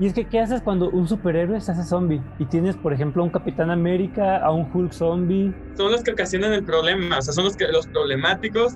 [0.00, 2.22] Y es que, ¿qué haces cuando un superhéroe se hace zombie?
[2.38, 5.52] Y tienes, por ejemplo, a un Capitán América, a un Hulk zombie.
[5.76, 8.74] Son los que ocasionan el problema, o sea, son los, que, los problemáticos.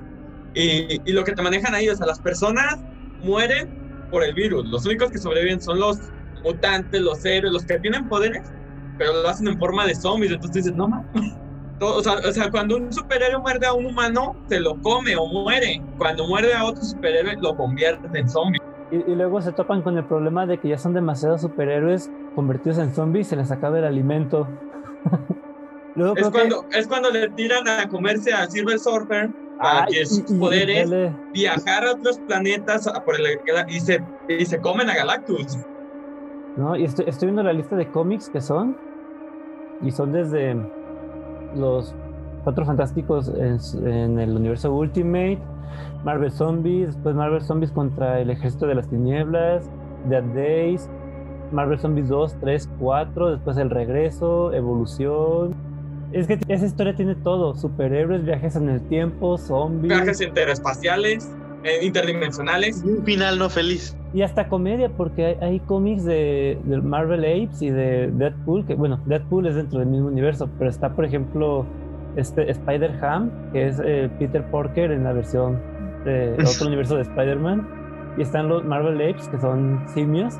[0.54, 2.78] Y, y lo que te manejan ahí, o sea, las personas
[3.22, 4.66] mueren por el virus.
[4.66, 5.98] Los únicos que sobreviven son los
[6.42, 8.42] mutantes, los héroes, los que tienen poderes,
[8.98, 10.32] pero lo hacen en forma de zombies.
[10.32, 11.34] Entonces dices, no mames.
[11.88, 15.26] O sea, o sea, cuando un superhéroe muerde a un humano, se lo come o
[15.26, 15.82] muere.
[15.98, 18.60] Cuando muerde a otro superhéroe, lo convierte en zombie.
[18.90, 22.78] Y, y, luego se topan con el problema de que ya son demasiados superhéroes convertidos
[22.78, 24.46] en zombies y se les acaba el alimento.
[25.94, 26.78] luego es, cuando, que...
[26.78, 30.90] es cuando le tiran a comerse a Silver Surfer adquirir sus poderes,
[31.32, 35.58] viajar a otros planetas por el, y, se, y se comen a Galactus.
[36.56, 38.76] No, y estoy, estoy viendo la lista de cómics que son,
[39.80, 40.54] y son desde
[41.56, 41.94] los
[42.44, 45.38] Cuatro Fantásticos en, el universo Ultimate,
[46.04, 49.70] Marvel Zombies, después Marvel Zombies contra el Ejército de las Tinieblas,
[50.08, 50.88] Dead Days,
[51.52, 55.54] Marvel Zombies 2, 3, 4, después El Regreso, Evolución.
[56.10, 59.94] Es que esa historia tiene todo, superhéroes, viajes en el tiempo, zombies.
[59.94, 61.30] Viajes interespaciales,
[61.62, 62.82] eh, interdimensionales.
[62.84, 63.96] Y un final no feliz.
[64.14, 69.46] Y hasta comedia, porque hay, cómics de, Marvel Apes y de Deadpool, que bueno, Deadpool
[69.46, 71.64] es dentro del mismo universo, pero está, por ejemplo,
[72.16, 75.58] este Spider-Ham, que es eh, Peter Parker en la versión
[76.04, 77.66] de otro universo de Spider-Man.
[78.18, 80.34] Y están los Marvel Apes, que son simios.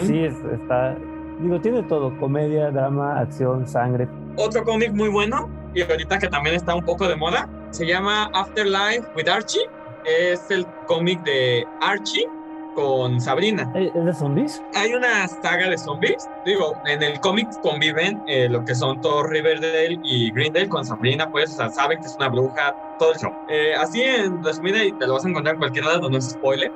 [0.00, 0.96] Sí, está.
[1.40, 4.08] Digo, tiene todo: comedia, drama, acción, sangre.
[4.36, 8.30] Otro cómic muy bueno, y ahorita que también está un poco de moda, se llama
[8.34, 9.68] Afterlife with Archie.
[10.04, 12.26] Es el cómic de Archie,
[12.74, 13.70] con Sabrina.
[13.74, 14.62] ¿Es de zombies?
[14.74, 16.28] Hay una saga de zombies.
[16.44, 21.30] Digo, en el cómic conviven eh, lo que son todo Riverdale y Greendale con Sabrina,
[21.30, 23.32] pues, o sea, saben que es una bruja, todo eso.
[23.48, 26.30] Eh, así en resumida, y te lo vas a encontrar en cualquier lado, no es
[26.30, 26.72] spoiler.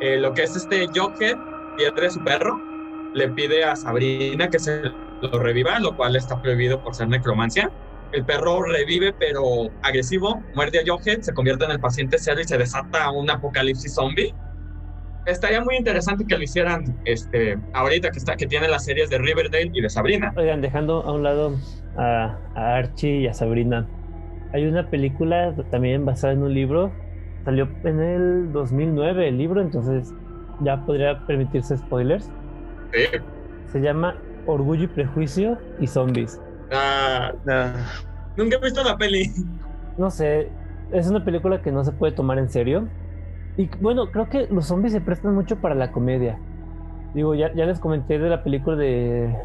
[0.00, 1.36] Eh, lo que es este Jughead,
[1.76, 2.60] pierde su perro,
[3.14, 4.82] le pide a Sabrina que se
[5.20, 7.70] lo reviva, lo cual está prohibido por ser necromancia.
[8.12, 12.44] El perro revive, pero agresivo, muerde a Jughead, se convierte en el paciente cero y
[12.44, 14.34] se desata un apocalipsis zombie
[15.26, 19.18] estaría muy interesante que lo hicieran este, ahorita que, está, que tiene las series de
[19.18, 20.32] Riverdale y de Sabrina.
[20.36, 21.56] Oigan, dejando a un lado
[21.96, 23.86] a, Archie y a Sabrina,
[24.52, 26.92] hay una película también basada en un libro,
[27.44, 30.12] salió en el 2009 el libro, entonces
[30.60, 32.30] ya podría permitirse spoilers.
[32.92, 33.18] Sí.
[33.72, 34.16] Se llama
[34.46, 36.40] Orgullo y Prejuicio y Zombies.
[36.72, 37.32] Ah,
[38.36, 39.30] Nunca he visto la peli.
[39.98, 40.48] No sé,
[40.92, 42.88] es una película que no se puede tomar en serio
[43.60, 46.38] y bueno, creo que los zombies se prestan mucho para la comedia.
[47.12, 49.36] Digo, ya, ya les comenté de la película de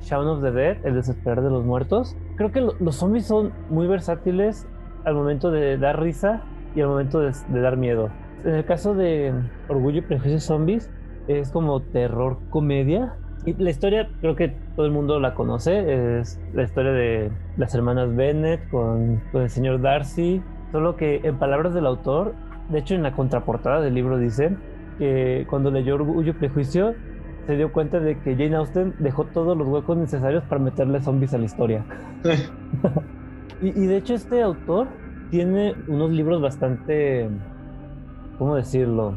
[0.00, 2.16] Shaun of the Dead, El desesperar de los muertos.
[2.36, 4.68] Creo que los zombies son muy versátiles
[5.04, 6.42] al momento de dar risa
[6.76, 8.10] y al momento de, dar miedo.
[8.44, 9.34] En el caso de
[9.66, 10.88] Orgullo y Prejuicio Zombies,
[11.26, 13.16] es como terror comedia.
[13.44, 16.20] Y la historia creo que todo el mundo la conoce.
[16.20, 20.44] Es la historia de las hermanas Bennett con, con el señor Darcy.
[20.70, 22.34] Solo que en palabras del autor,
[22.68, 24.56] de hecho, en la contraportada del libro dice
[24.98, 26.94] que cuando leyó Orgullo y Prejuicio
[27.46, 31.34] se dio cuenta de que Jane Austen dejó todos los huecos necesarios para meterle zombies
[31.34, 31.84] a la historia.
[33.60, 34.88] y, de hecho este autor
[35.30, 37.28] tiene unos libros bastante,
[38.38, 39.14] ¿cómo decirlo?,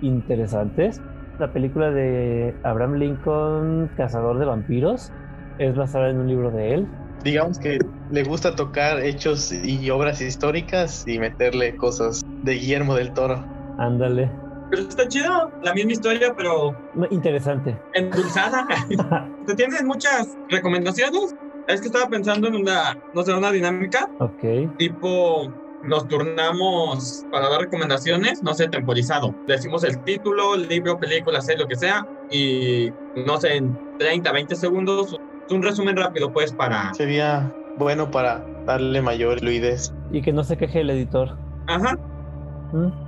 [0.00, 1.00] interesantes.
[1.38, 5.10] La película de Abraham Lincoln, Cazador de Vampiros,
[5.58, 6.86] es basada en un libro de él
[7.24, 7.78] digamos que
[8.10, 13.44] le gusta tocar hechos y obras históricas y meterle cosas de Guillermo del Toro.
[13.78, 14.30] Ándale.
[14.70, 16.74] Pero está chido, la misma historia, pero...
[17.10, 17.78] Interesante.
[17.92, 18.66] Endulzada.
[19.46, 21.36] ¿Te tienes muchas recomendaciones?
[21.68, 24.08] Es que estaba pensando en una, no sé, una dinámica.
[24.18, 24.76] Ok.
[24.78, 29.34] Tipo, nos turnamos para dar recomendaciones, no sé, temporizado.
[29.46, 32.90] Decimos el título, el libro, película, sé, lo que sea, y
[33.26, 35.16] no sé, en 30, 20 segundos
[35.50, 36.92] un resumen rápido, pues, para...
[36.94, 39.92] Sería bueno para darle mayor fluidez.
[40.10, 41.36] Y que no se queje el editor.
[41.68, 41.96] Ajá.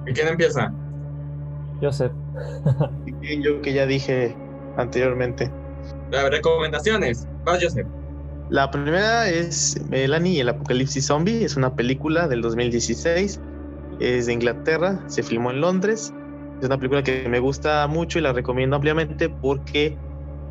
[0.06, 0.72] ¿Y quién empieza?
[1.80, 2.12] Joseph.
[3.22, 4.34] Yo que ya dije
[4.76, 5.50] anteriormente.
[6.10, 7.26] ver, recomendaciones.
[7.44, 7.86] Vas, Joseph.
[8.50, 11.44] La primera es Melanie y el Apocalipsis Zombie.
[11.44, 13.40] Es una película del 2016.
[14.00, 15.02] Es de Inglaterra.
[15.06, 16.12] Se filmó en Londres.
[16.60, 19.96] Es una película que me gusta mucho y la recomiendo ampliamente porque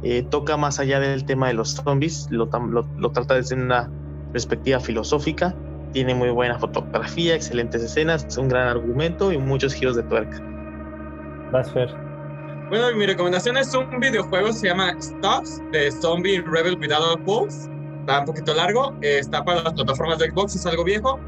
[0.04, 2.50] eh, toca más allá del tema de los zombies, lo,
[2.98, 3.90] lo, trata desde una
[4.32, 5.56] perspectiva filosófica,
[5.92, 10.42] tiene muy buena fotografía, excelentes escenas, un gran argumento y muchos giros de tuerca.
[11.52, 11.90] Vas, Fer.
[12.70, 17.70] Bueno, mi recomendación es un videojuego, se llama Stops, de Zombie Rebel Without a Pulse.
[18.02, 21.20] Está un poquito largo, eh, está para las plataformas de Xbox, es algo viejo,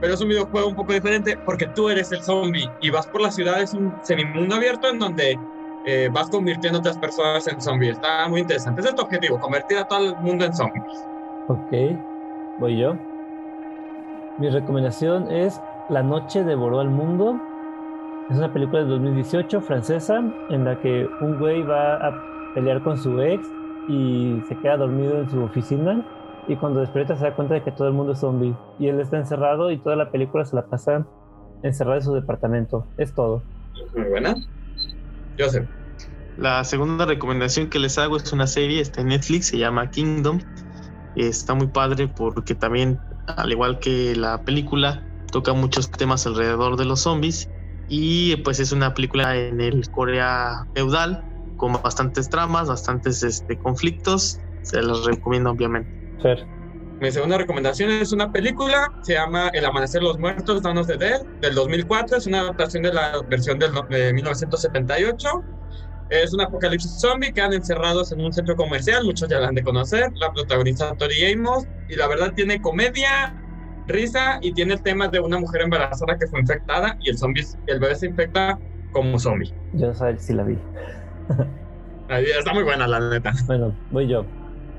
[0.00, 3.20] pero es un videojuego un poco diferente porque tú eres el zombie y vas por
[3.20, 5.38] la ciudad, es un semimundo abierto en donde
[5.86, 7.92] eh, vas convirtiendo a otras personas en zombies.
[7.92, 8.80] Está muy interesante.
[8.80, 11.04] Ese es tu objetivo, convertir a todo el mundo en zombies.
[11.48, 11.72] Ok,
[12.58, 12.96] voy yo.
[14.38, 17.40] Mi recomendación es La noche devoró al mundo.
[18.30, 22.12] Es una película de 2018 francesa en la que un güey va a
[22.54, 23.46] pelear con su ex
[23.88, 26.04] y se queda dormido en su oficina
[26.48, 29.00] y cuando despierta se da cuenta de que todo el mundo es zombie y él
[29.00, 31.06] está encerrado y toda la película se la pasa
[31.62, 32.86] encerrado en su departamento.
[32.98, 33.42] Es todo.
[33.94, 34.34] Muy buena.
[35.38, 35.68] Joseph.
[36.38, 40.40] La segunda recomendación que les hago es una serie, está en Netflix, se llama Kingdom.
[41.16, 46.84] Está muy padre porque también, al igual que la película, toca muchos temas alrededor de
[46.84, 47.48] los zombies
[47.88, 51.24] y pues es una película en el Corea feudal
[51.56, 54.40] con bastantes tramas, bastantes este, conflictos.
[54.62, 55.90] Se las recomiendo obviamente.
[57.00, 60.86] Mi segunda recomendación es una película, se llama El Amanecer de los Muertos, Dawn of
[60.86, 65.28] the Dead, del 2004, es una adaptación de la versión del, de 1978.
[66.10, 69.62] Es un apocalipsis zombie, quedan encerrados en un centro comercial, muchos ya la han de
[69.62, 73.34] conocer, la protagonista Tori Amos, y la verdad tiene comedia,
[73.88, 77.44] risa, y tiene el tema de una mujer embarazada que fue infectada, y el, zombie,
[77.66, 78.58] el bebé se infecta
[78.92, 79.52] como zombie.
[79.72, 80.56] Yo sé si la vi.
[82.08, 83.32] Está muy buena, la neta.
[83.46, 84.24] Bueno, voy yo.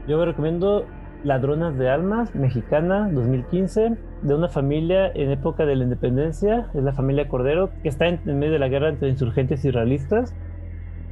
[0.07, 0.85] Yo me recomiendo
[1.23, 6.93] Ladronas de Almas, mexicana, 2015, de una familia en época de la independencia, es la
[6.93, 10.33] familia Cordero, que está en, medio de la guerra entre insurgentes y realistas.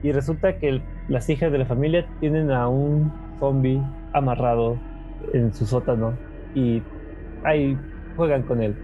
[0.03, 3.81] Y resulta que las hijas de la familia tienen a un zombie
[4.13, 4.79] amarrado
[5.33, 6.17] en su sótano
[6.53, 6.81] y
[7.43, 7.77] ahí
[8.15, 8.75] juegan con él.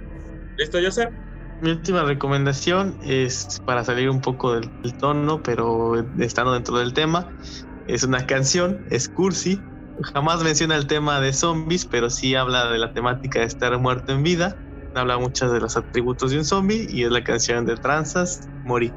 [0.58, 1.14] ¿Listo, Joseph?
[1.62, 6.94] Mi última recomendación es para salir un poco del, del tono, pero estando dentro del
[6.94, 7.32] tema.
[7.88, 9.60] Es una canción, es cursi,
[10.14, 14.12] jamás menciona el tema de zombies, pero sí habla de la temática de estar muerto
[14.12, 14.58] en vida.
[14.96, 18.92] Habla muchos de los atributos de un zombie y es la canción de Transas, Morí.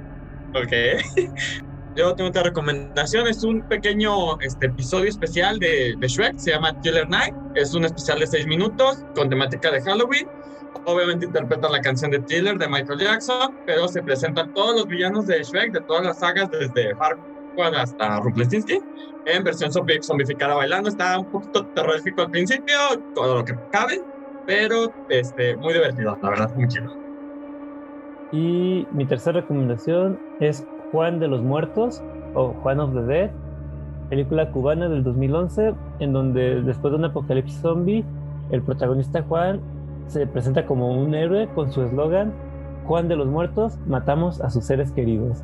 [0.55, 0.73] Ok.
[1.97, 6.77] Yo tengo otra recomendación, es un pequeño este, episodio especial de, de Shrek, se llama
[6.81, 10.27] Killer Night, es un especial de seis minutos con temática de Halloween.
[10.87, 15.27] Obviamente interpreta la canción de Thriller de Michael Jackson, pero se presentan todos los villanos
[15.27, 18.83] de Shrek, de todas las sagas, desde Farquaad hasta Rumpelstiltskin,
[19.27, 20.89] en versión zombificada bailando.
[20.89, 22.77] Está un poquito terrorífico al principio,
[23.15, 24.01] todo lo que cabe,
[24.47, 26.93] pero este, muy divertido, la verdad, muy chido.
[28.33, 32.01] Y mi tercera recomendación es Juan de los Muertos
[32.35, 33.31] o Juan of the Dead,
[34.11, 38.05] película cubana del 2011, en donde después de un apocalipsis zombie,
[38.53, 39.61] el protagonista Juan
[40.07, 42.33] se presenta como un héroe con su eslogan
[42.87, 45.43] Juan de los Muertos, matamos a sus seres queridos.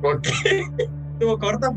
[0.00, 0.30] ¿Por qué?
[1.18, 1.72] ¿Tuvo corta?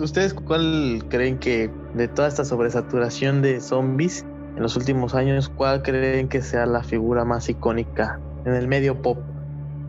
[0.00, 4.26] ¿Ustedes cuál creen que de toda esta sobresaturación de zombies
[4.56, 9.00] en los últimos años, cuál creen que sea la figura más icónica en el medio
[9.00, 9.18] pop?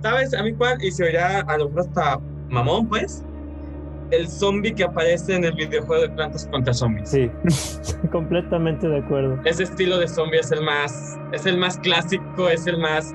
[0.04, 0.34] ¿Sabes?
[0.34, 3.24] A mí cuál, y se oirá a lo mejor hasta mamón, pues,
[4.12, 7.10] el zombie que aparece en el videojuego de Plantas contra Zombies.
[7.10, 7.32] Sí,
[8.12, 9.40] completamente de acuerdo.
[9.46, 13.14] Ese estilo de zombie es el más, es el más clásico, es el más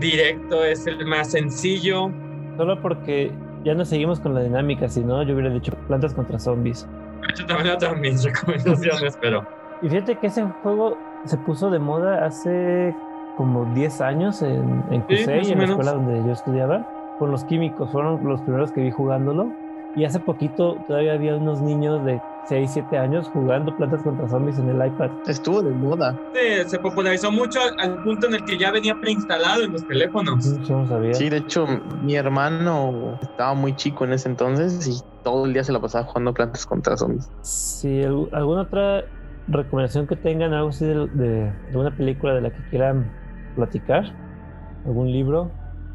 [0.00, 2.10] directo, es el más sencillo.
[2.56, 3.30] Solo porque
[3.64, 6.86] ya no seguimos con la dinámica, si no, yo hubiera dicho plantas contra zombies.
[7.36, 9.46] Yo también otra mis recomendaciones, pero...
[9.82, 12.92] Y fíjate que ese juego se puso de moda hace
[13.38, 15.70] como 10 años en, en Sí, más o en la menos.
[15.70, 16.84] escuela donde yo estudiaba,
[17.18, 19.50] con los químicos, fueron los primeros que vi jugándolo.
[19.96, 24.58] Y hace poquito todavía había unos niños de 6, 7 años jugando plantas contra zombies
[24.58, 25.10] en el iPad.
[25.26, 26.16] Estuvo de moda.
[26.34, 29.86] Sí, se popularizó mucho al, al punto en el que ya venía preinstalado en los
[29.86, 30.44] teléfonos.
[30.68, 31.14] Yo no sabía.
[31.14, 31.66] Sí, de hecho,
[32.02, 36.04] mi hermano estaba muy chico en ese entonces y todo el día se la pasaba
[36.04, 37.28] jugando plantas contra zombies.
[37.42, 39.02] Si al- alguna otra
[39.48, 43.10] recomendación que tengan, algo así de, de- de una película de la que quieran
[43.54, 44.16] platicar,
[44.84, 45.50] algún libro.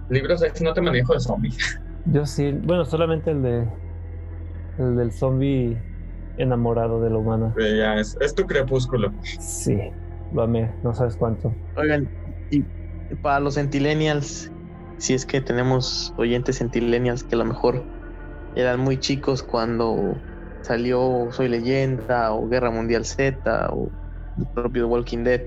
[0.09, 1.79] Libros es no te manejo de zombies.
[2.05, 3.67] Yo sí, bueno, solamente el de
[4.77, 5.77] el del zombie
[6.37, 7.53] enamorado de la humana.
[7.55, 9.11] Pero ya es, es tu crepúsculo.
[9.39, 9.77] Sí,
[10.33, 11.55] lo amé, no sabes cuánto.
[11.75, 12.09] Oigan,
[12.49, 12.63] y
[13.21, 14.51] para los centillennials,
[14.97, 17.85] si es que tenemos oyentes centillennials que a lo mejor
[18.55, 20.15] eran muy chicos cuando
[20.61, 23.89] salió Soy Leyenda o Guerra Mundial Z o
[24.37, 25.41] el propio Walking Dead.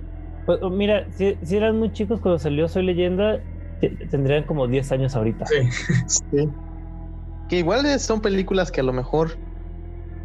[0.47, 3.41] Pues, oh, mira, si, si eran muy chicos cuando salió Soy Leyenda,
[3.81, 5.45] te- tendrían como 10 años ahorita.
[5.47, 5.69] Sí.
[6.07, 6.49] Sí.
[7.49, 9.39] Que igual son películas que a lo mejor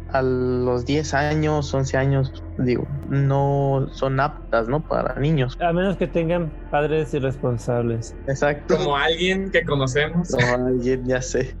[0.08, 4.80] a los 10 años, 11 años, digo, no son aptas, ¿no?
[4.80, 5.56] Para niños.
[5.60, 8.14] A menos que tengan padres irresponsables.
[8.26, 8.76] Exacto.
[8.76, 10.30] Como alguien que conocemos.
[10.30, 11.56] No, alguien, ya sé.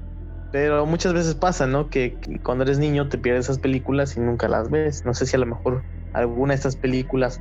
[0.50, 1.88] Pero muchas veces pasa, ¿no?
[1.88, 5.02] Que, que cuando eres niño te pierdes esas películas y nunca las ves.
[5.06, 5.82] No sé si a lo mejor
[6.12, 7.40] alguna de estas películas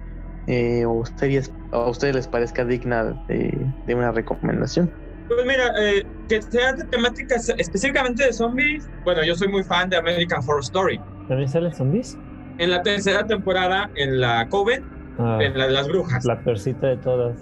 [0.52, 4.91] eh, o series a ustedes les parezca digna de, de una recomendación.
[5.28, 8.89] Pues mira, eh, que sea de temáticas específicamente de zombies.
[9.06, 10.99] Bueno, yo soy muy fan de American Horror Story.
[11.30, 12.18] ¿También salen zombies?
[12.58, 14.84] En la tercera temporada, en la Coven,
[15.18, 16.24] Ah, en la de las brujas.
[16.26, 17.38] la persita de todas.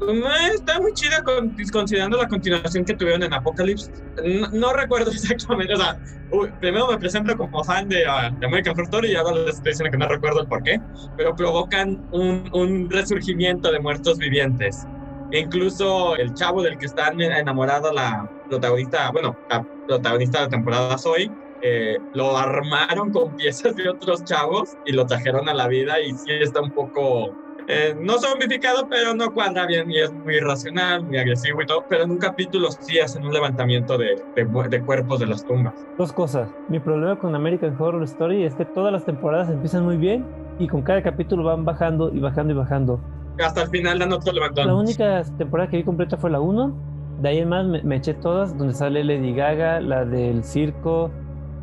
[0.00, 3.90] No, está muy chida con- considerando la continuación que tuvieron en Apocalypse.
[4.24, 5.96] No, no recuerdo exactamente, o sea,
[6.30, 9.72] uy, primero me presento como fan de, ah, de American Story y ahora les estoy
[9.72, 10.78] diciendo que no recuerdo el porqué,
[11.14, 14.88] pero provocan un, un resurgimiento de muertos vivientes.
[15.30, 20.98] Incluso el chavo del que está enamorada la protagonista, bueno, la protagonista de la temporada
[20.98, 21.30] Zoe,
[21.60, 26.14] eh, lo armaron con piezas de otros chavos y lo trajeron a la vida y
[26.14, 27.36] sí está un poco
[27.68, 31.84] eh, no zombificado, pero no cuadra bien y es muy irracional, muy agresivo y todo.
[31.88, 35.74] Pero en un capítulo sí hacen un levantamiento de, de, de, cuerpos de las tumbas.
[35.98, 36.48] Dos cosas.
[36.68, 40.24] Mi problema con American Horror Story es que todas las temporadas empiezan muy bien
[40.58, 43.00] y con cada capítulo van bajando y bajando y bajando.
[43.44, 44.68] Hasta el final dan otro levantón.
[44.68, 46.96] La única temporada que vi completa fue la 1.
[47.20, 51.10] De ahí en más me, me eché todas, donde sale Lady Gaga, la del circo,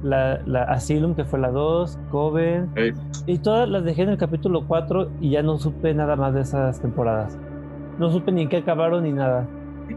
[0.04, 2.72] la, la Asylum, que fue la 2, Coven.
[3.26, 6.42] Y todas las dejé en el capítulo 4 y ya no supe nada más de
[6.42, 7.38] esas temporadas.
[7.98, 9.48] No supe ni en qué acabaron ni nada.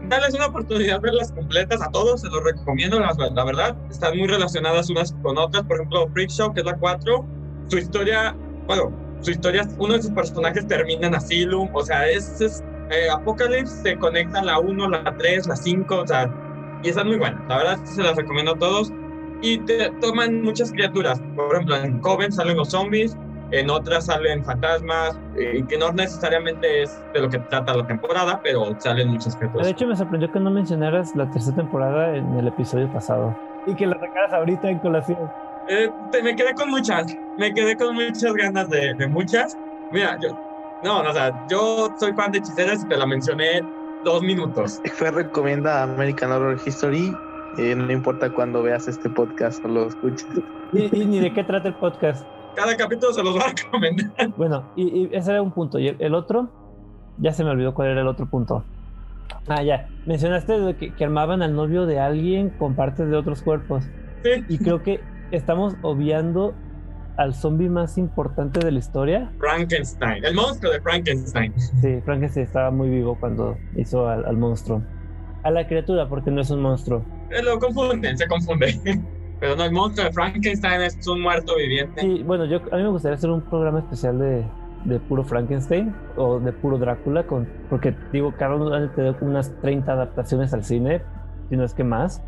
[0.09, 3.75] Dales una oportunidad verlas completas a todos, se los recomiendo, la, la, verdad.
[3.89, 5.63] Están muy relacionadas unas con otras.
[5.63, 7.25] Por ejemplo, Freak Show, que es la 4,
[7.67, 8.35] su historia,
[8.67, 8.91] bueno,
[9.21, 13.81] su historia, uno de sus personajes termina en Asylum, o sea, es, es eh, Apocalypse
[13.81, 16.31] se conecta la 1, la 3, la 5, o sea,
[16.83, 17.41] y están muy buenas.
[17.47, 18.91] La verdad, se las recomiendo a todos
[19.41, 21.21] y te toman muchas criaturas.
[21.35, 23.17] Por ejemplo, en Coven salen los zombies,
[23.51, 28.39] en otras salen fantasmas, y que no necesariamente es de lo que trata la temporada,
[28.43, 29.67] pero salen muchas criaturas.
[29.67, 33.35] De hecho, me sorprendió que no mencionaras la tercera temporada en el episodio pasado
[33.67, 35.19] y que la sacaras ahorita en colación.
[35.69, 37.05] Eh, te, me quedé con muchas,
[37.37, 39.57] me quedé con muchas ganas de, de muchas.
[39.91, 40.29] Mira, yo,
[40.83, 43.61] no, no, o sea, yo soy fan de hechiceras y te la mencioné
[44.03, 44.81] dos minutos.
[44.93, 47.13] Fue recomienda American Horror History
[47.57, 50.27] eh, no importa cuando veas este podcast o lo escuches.
[50.73, 52.25] ¿Y, ni de qué trata el podcast?
[52.55, 54.29] Cada capítulo se los va a recomendar.
[54.37, 55.79] Bueno, y, ese era un punto.
[55.79, 56.49] Y el, otro,
[57.17, 58.63] ya se me olvidó cuál era el otro punto.
[59.47, 59.87] Ah, ya.
[60.05, 63.85] Mencionaste que, que, armaban al novio de alguien con partes de otros cuerpos.
[64.23, 64.43] Sí.
[64.49, 65.01] Y creo que
[65.31, 66.53] estamos obviando
[67.17, 69.31] al zombie más importante de la historia.
[69.39, 71.53] Frankenstein, el monstruo de Frankenstein.
[71.59, 74.83] Sí, Frankenstein estaba muy vivo cuando hizo al, al monstruo.
[75.43, 77.03] A la criatura, porque no es un monstruo.
[77.29, 78.79] Eh, lo confunden, se confunde.
[79.39, 82.01] Pero no, el monstruo de Frankenstein es un muerto viviente.
[82.01, 84.43] Sí, bueno, yo, a mí me gustaría hacer un programa especial de,
[84.85, 89.91] de puro Frankenstein o de puro Drácula, con, porque digo, Carlos ha tenido unas 30
[89.91, 91.01] adaptaciones al cine,
[91.49, 92.23] si no es que más.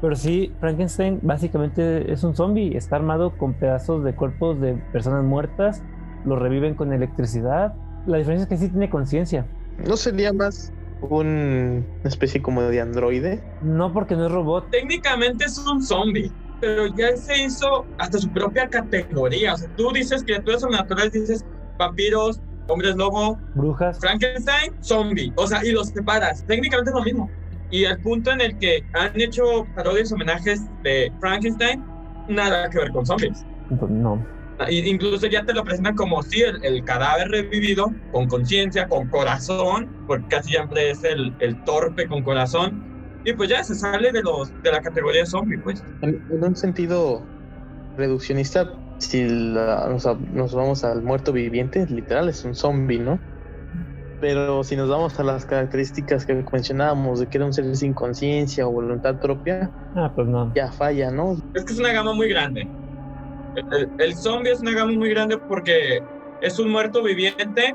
[0.00, 5.24] Pero sí, Frankenstein básicamente es un zombie, está armado con pedazos de cuerpos de personas
[5.24, 5.82] muertas,
[6.24, 7.74] lo reviven con electricidad.
[8.06, 9.46] La diferencia es que sí tiene conciencia.
[9.86, 10.72] ¿No sería más
[11.08, 13.42] una especie como de androide.
[13.62, 14.70] No, porque no es robot.
[14.70, 19.54] Técnicamente es un zombie, pero ya se hizo hasta su propia categoría.
[19.54, 21.44] O sea, tú dices criaturas sobrenaturales, dices
[21.78, 25.32] vampiros, hombres lobo, brujas, Frankenstein, zombie.
[25.36, 26.44] O sea, y los separas.
[26.46, 27.30] Técnicamente es lo mismo.
[27.70, 31.84] Y al punto en el que han hecho parodias, homenajes de Frankenstein,
[32.28, 33.44] nada que ver con zombies.
[33.88, 34.24] No.
[34.68, 40.26] Incluso ya te lo presentan como si el, cadáver revivido, con conciencia, con corazón, porque
[40.28, 42.82] casi siempre es el, el, torpe con corazón.
[43.24, 45.82] Y pues ya se sale de, los, de la categoría zombie, pues.
[46.02, 47.24] En, un sentido
[47.96, 53.18] reduccionista, si nos vamos al muerto viviente, literal es un zombie, ¿no?
[54.20, 57.92] Pero si nos vamos a las características que mencionábamos de que era un ser sin
[57.92, 60.52] conciencia o voluntad propia, ah, pues no.
[60.54, 61.36] ya falla, ¿no?
[61.54, 62.68] Es que es una gama muy grande.
[63.98, 66.02] El, zombie es una gama muy grande porque
[66.40, 67.74] es un muerto viviente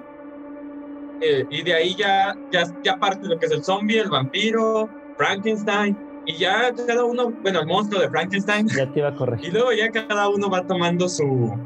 [1.22, 4.90] eh, y de ahí ya, ya, ya parte lo que es el zombie, el vampiro,
[5.18, 8.68] Frankenstein y ya cada uno, bueno, el monstruo de Frankenstein.
[8.68, 9.50] Ya te iba a corregir.
[9.50, 11.58] Y luego ya cada uno va tomando su,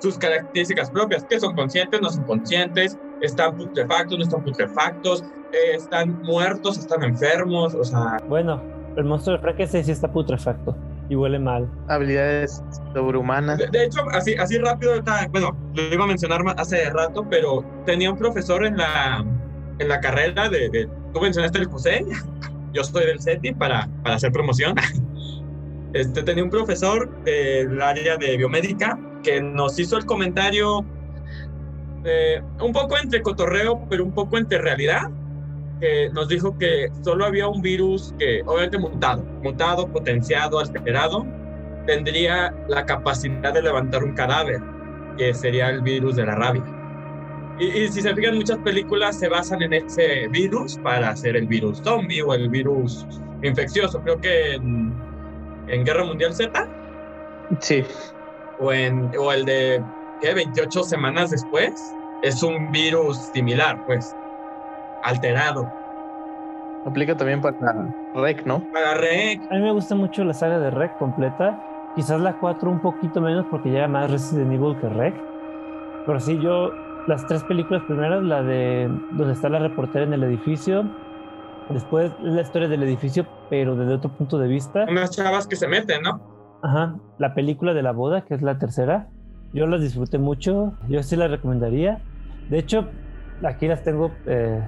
[0.00, 5.76] sus características propias, que son conscientes, no son conscientes, están putrefactos, no están putrefactos, eh,
[5.76, 8.18] están muertos, están enfermos, o sea...
[8.28, 8.60] Bueno,
[8.96, 10.74] el monstruo de Frankenstein sí está putrefacto
[11.08, 11.68] y huele mal.
[11.88, 12.62] Habilidades
[12.94, 13.58] sobrehumanas.
[13.58, 18.18] De, hecho, así, así rápido, bueno, lo iba a mencionar hace rato, pero tenía un
[18.18, 19.24] profesor en la,
[19.78, 22.04] en la carrera de, de tú mencionaste el José,
[22.72, 24.74] yo soy del CETI para, para hacer promoción.
[25.94, 30.84] Este, tenía un profesor del área de biomédica que nos hizo el comentario
[32.04, 35.10] eh, un poco entre cotorreo, pero un poco entre realidad,
[35.80, 41.26] que nos dijo que solo había un virus que, obviamente mutado, mutado, potenciado, alterado,
[41.86, 44.60] tendría la capacidad de levantar un cadáver,
[45.16, 46.64] que sería el virus de la rabia.
[47.58, 51.78] Y, si se fijan, muchas películas se basan en ese virus para hacer el virus
[51.82, 53.04] zombie o el virus
[53.42, 54.00] infeccioso.
[54.02, 54.94] Creo que en,
[55.66, 56.68] en Guerra Mundial Z.
[57.60, 57.84] Sí.
[58.60, 59.82] O, en, o el de,
[60.20, 60.34] ¿qué?
[60.34, 61.72] 28 semanas después.
[62.22, 64.14] Es un virus similar, pues
[65.08, 65.72] alterado.
[66.86, 67.56] Aplica también para
[68.14, 68.62] Rec, ¿no?
[68.72, 69.40] Para Rec.
[69.50, 71.60] A mí me gusta mucho la saga de Rec completa.
[71.94, 75.14] Quizás la 4 un poquito menos porque llega más Resident Evil que Rec.
[76.06, 76.70] Pero sí, yo,
[77.06, 80.84] las tres películas primeras, la de donde está la reportera en el edificio,
[81.68, 84.86] después la historia del edificio, pero desde otro punto de vista.
[84.88, 86.20] Unas chavas que se meten, ¿no?
[86.62, 89.08] Ajá, la película de la boda, que es la tercera,
[89.52, 92.00] yo las disfruté mucho, yo sí la recomendaría.
[92.50, 92.88] De hecho,
[93.44, 94.62] aquí las tengo eh,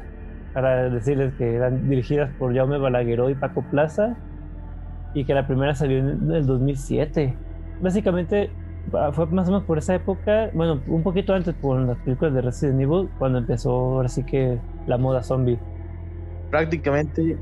[0.52, 4.16] para decirles que eran dirigidas por Jaume Balagueró y Paco Plaza
[5.14, 7.36] y que la primera salió en el 2007.
[7.80, 8.50] Básicamente
[8.94, 12.34] ah, fue más o menos por esa época, bueno, un poquito antes por las películas
[12.34, 15.58] de Resident Evil, cuando empezó ahora sí que la moda zombie.
[16.50, 17.38] Prácticamente.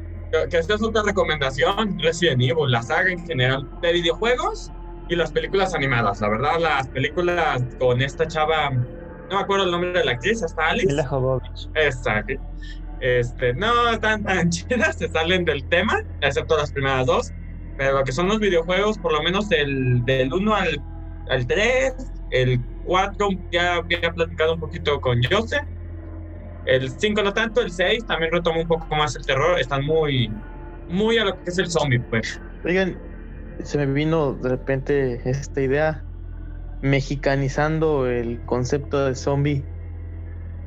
[0.51, 4.71] Que esta es otra recomendación, Resident Evil, la saga en general de videojuegos
[5.09, 6.21] y las películas animadas.
[6.21, 10.43] La verdad, las películas con esta chava, no me acuerdo el nombre de la actriz,
[10.43, 10.93] hasta Alice.
[10.93, 11.71] La Jovovich.
[11.75, 12.35] Exacto.
[13.01, 17.33] Este, no están tan chidas, se salen del tema, excepto las primeras dos.
[17.77, 20.83] Pero lo que son los videojuegos, por lo menos del, del 1 al,
[21.31, 21.95] al 3,
[22.31, 25.61] el 4 ya había platicado un poquito con Jose.
[26.67, 29.59] El 5 no tanto, el 6 también retoma un poco más el terror.
[29.61, 30.31] Están muy,
[30.89, 32.41] muy a lo que es el zombie, pues.
[32.65, 32.99] Oigan,
[33.63, 36.05] se me vino de repente esta idea
[36.83, 39.65] mexicanizando el concepto de zombie.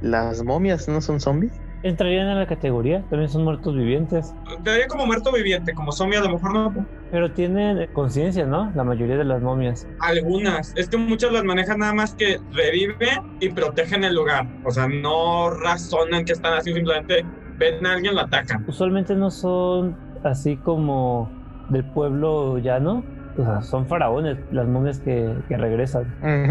[0.01, 1.60] ¿Las momias no son zombies?
[1.83, 4.35] Entrarían en la categoría, también son muertos vivientes.
[4.63, 6.85] Quedaría como muerto viviente, como zombie a lo mejor no.
[7.09, 8.71] Pero tienen conciencia, ¿no?
[8.75, 9.87] La mayoría de las momias.
[9.99, 10.73] Algunas.
[10.77, 14.47] Es que muchas las manejan nada más que reviven y protegen el lugar.
[14.63, 17.25] O sea, no razonan que están así, simplemente
[17.57, 18.63] ven a alguien, lo atacan.
[18.67, 21.31] Usualmente no son así como
[21.69, 23.03] del pueblo llano.
[23.37, 26.05] O sea, son faraones las momias que, que regresan.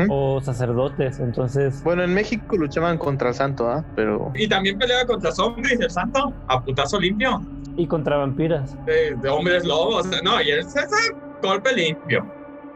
[0.09, 1.83] O sacerdotes, entonces...
[1.85, 3.85] Bueno, en México luchaban contra el santo, ¿ah?
[3.95, 7.43] Pero Y también peleaba contra zombies, el santo, a putazo limpio.
[7.77, 8.77] Y contra vampiras.
[8.87, 10.09] De, de hombres lobos.
[10.25, 12.25] No, y el César, golpe limpio.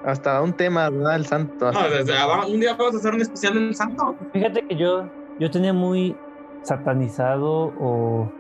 [0.05, 1.17] hasta un tema, ¿verdad?
[1.17, 1.73] El santo.
[1.73, 2.13] No, desde,
[2.49, 4.15] un día vamos a hacer un especial del santo.
[4.33, 5.09] Fíjate que yo,
[5.41, 6.15] yo tenía muy
[6.63, 8.31] satanizado o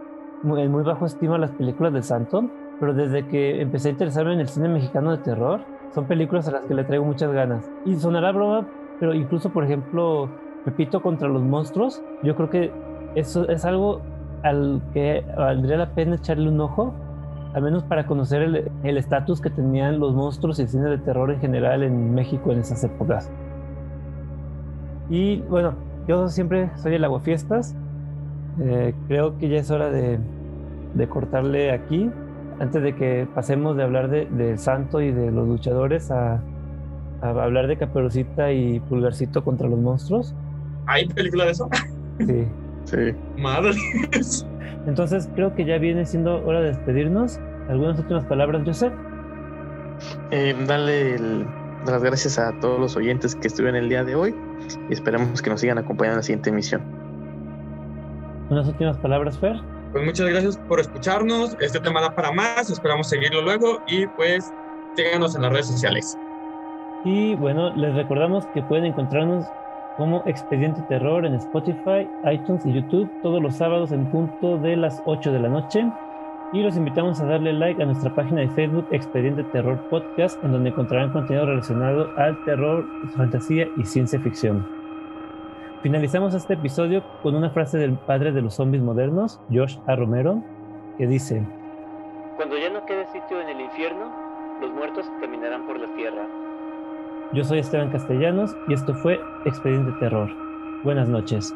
[0.42, 2.48] muy, en muy bajo estima las películas del santo,
[2.80, 5.60] pero desde que empecé a interesarme en el cine mexicano de terror,
[5.94, 7.70] son películas a las que le traigo muchas ganas.
[7.84, 8.66] Y sonará broma,
[8.98, 10.28] pero incluso, por ejemplo,
[10.64, 12.72] Pepito contra los monstruos, yo creo que
[13.14, 14.00] eso es algo
[14.42, 16.94] al que valdría la pena echarle un ojo,
[17.54, 18.42] al menos para conocer
[18.82, 22.50] el estatus que tenían los monstruos y el cine de terror en general en México
[22.50, 23.30] en esas épocas.
[25.08, 25.74] Y bueno,
[26.08, 27.76] yo siempre soy el aguafiestas.
[28.60, 30.18] Eh, creo que ya es hora de,
[30.94, 32.10] de cortarle aquí,
[32.60, 36.34] antes de que pasemos de hablar de, del santo y de los luchadores a,
[37.22, 40.34] a hablar de Caperucita y Pulgarcito contra los monstruos.
[40.86, 41.68] ¿Hay película de eso?
[42.20, 42.46] Sí.
[42.84, 43.14] Sí.
[43.38, 43.72] Madre.
[44.86, 47.40] Entonces creo que ya viene siendo hora de despedirnos.
[47.68, 48.92] ¿Algunas últimas palabras, Joseph?
[50.30, 51.46] Eh, darle el-
[51.86, 54.34] las gracias a todos los oyentes que estuvieron el día de hoy
[54.88, 56.82] y esperamos que nos sigan acompañando en la siguiente emisión.
[58.50, 59.56] ¿Unas últimas palabras, Fer?
[59.94, 61.56] Pues muchas gracias por escucharnos.
[61.60, 62.68] Este tema da para más.
[62.68, 63.80] Esperamos seguirlo luego.
[63.86, 64.52] Y pues
[64.96, 66.18] síganos en las redes sociales.
[67.04, 69.46] Y bueno, les recordamos que pueden encontrarnos
[69.96, 75.00] como Expediente Terror en Spotify, iTunes y YouTube todos los sábados en punto de las
[75.06, 75.88] 8 de la noche.
[76.52, 80.50] Y los invitamos a darle like a nuestra página de Facebook Expediente Terror Podcast, en
[80.50, 82.84] donde encontrarán contenido relacionado al terror,
[83.16, 84.73] fantasía y ciencia ficción.
[85.84, 89.94] Finalizamos este episodio con una frase del padre de los zombies modernos, Josh A.
[89.94, 90.42] Romero,
[90.96, 91.46] que dice:
[92.36, 94.10] Cuando ya no quede sitio en el infierno,
[94.62, 96.26] los muertos caminarán por la tierra.
[97.34, 100.30] Yo soy Esteban Castellanos y esto fue Expediente Terror.
[100.84, 101.54] Buenas noches.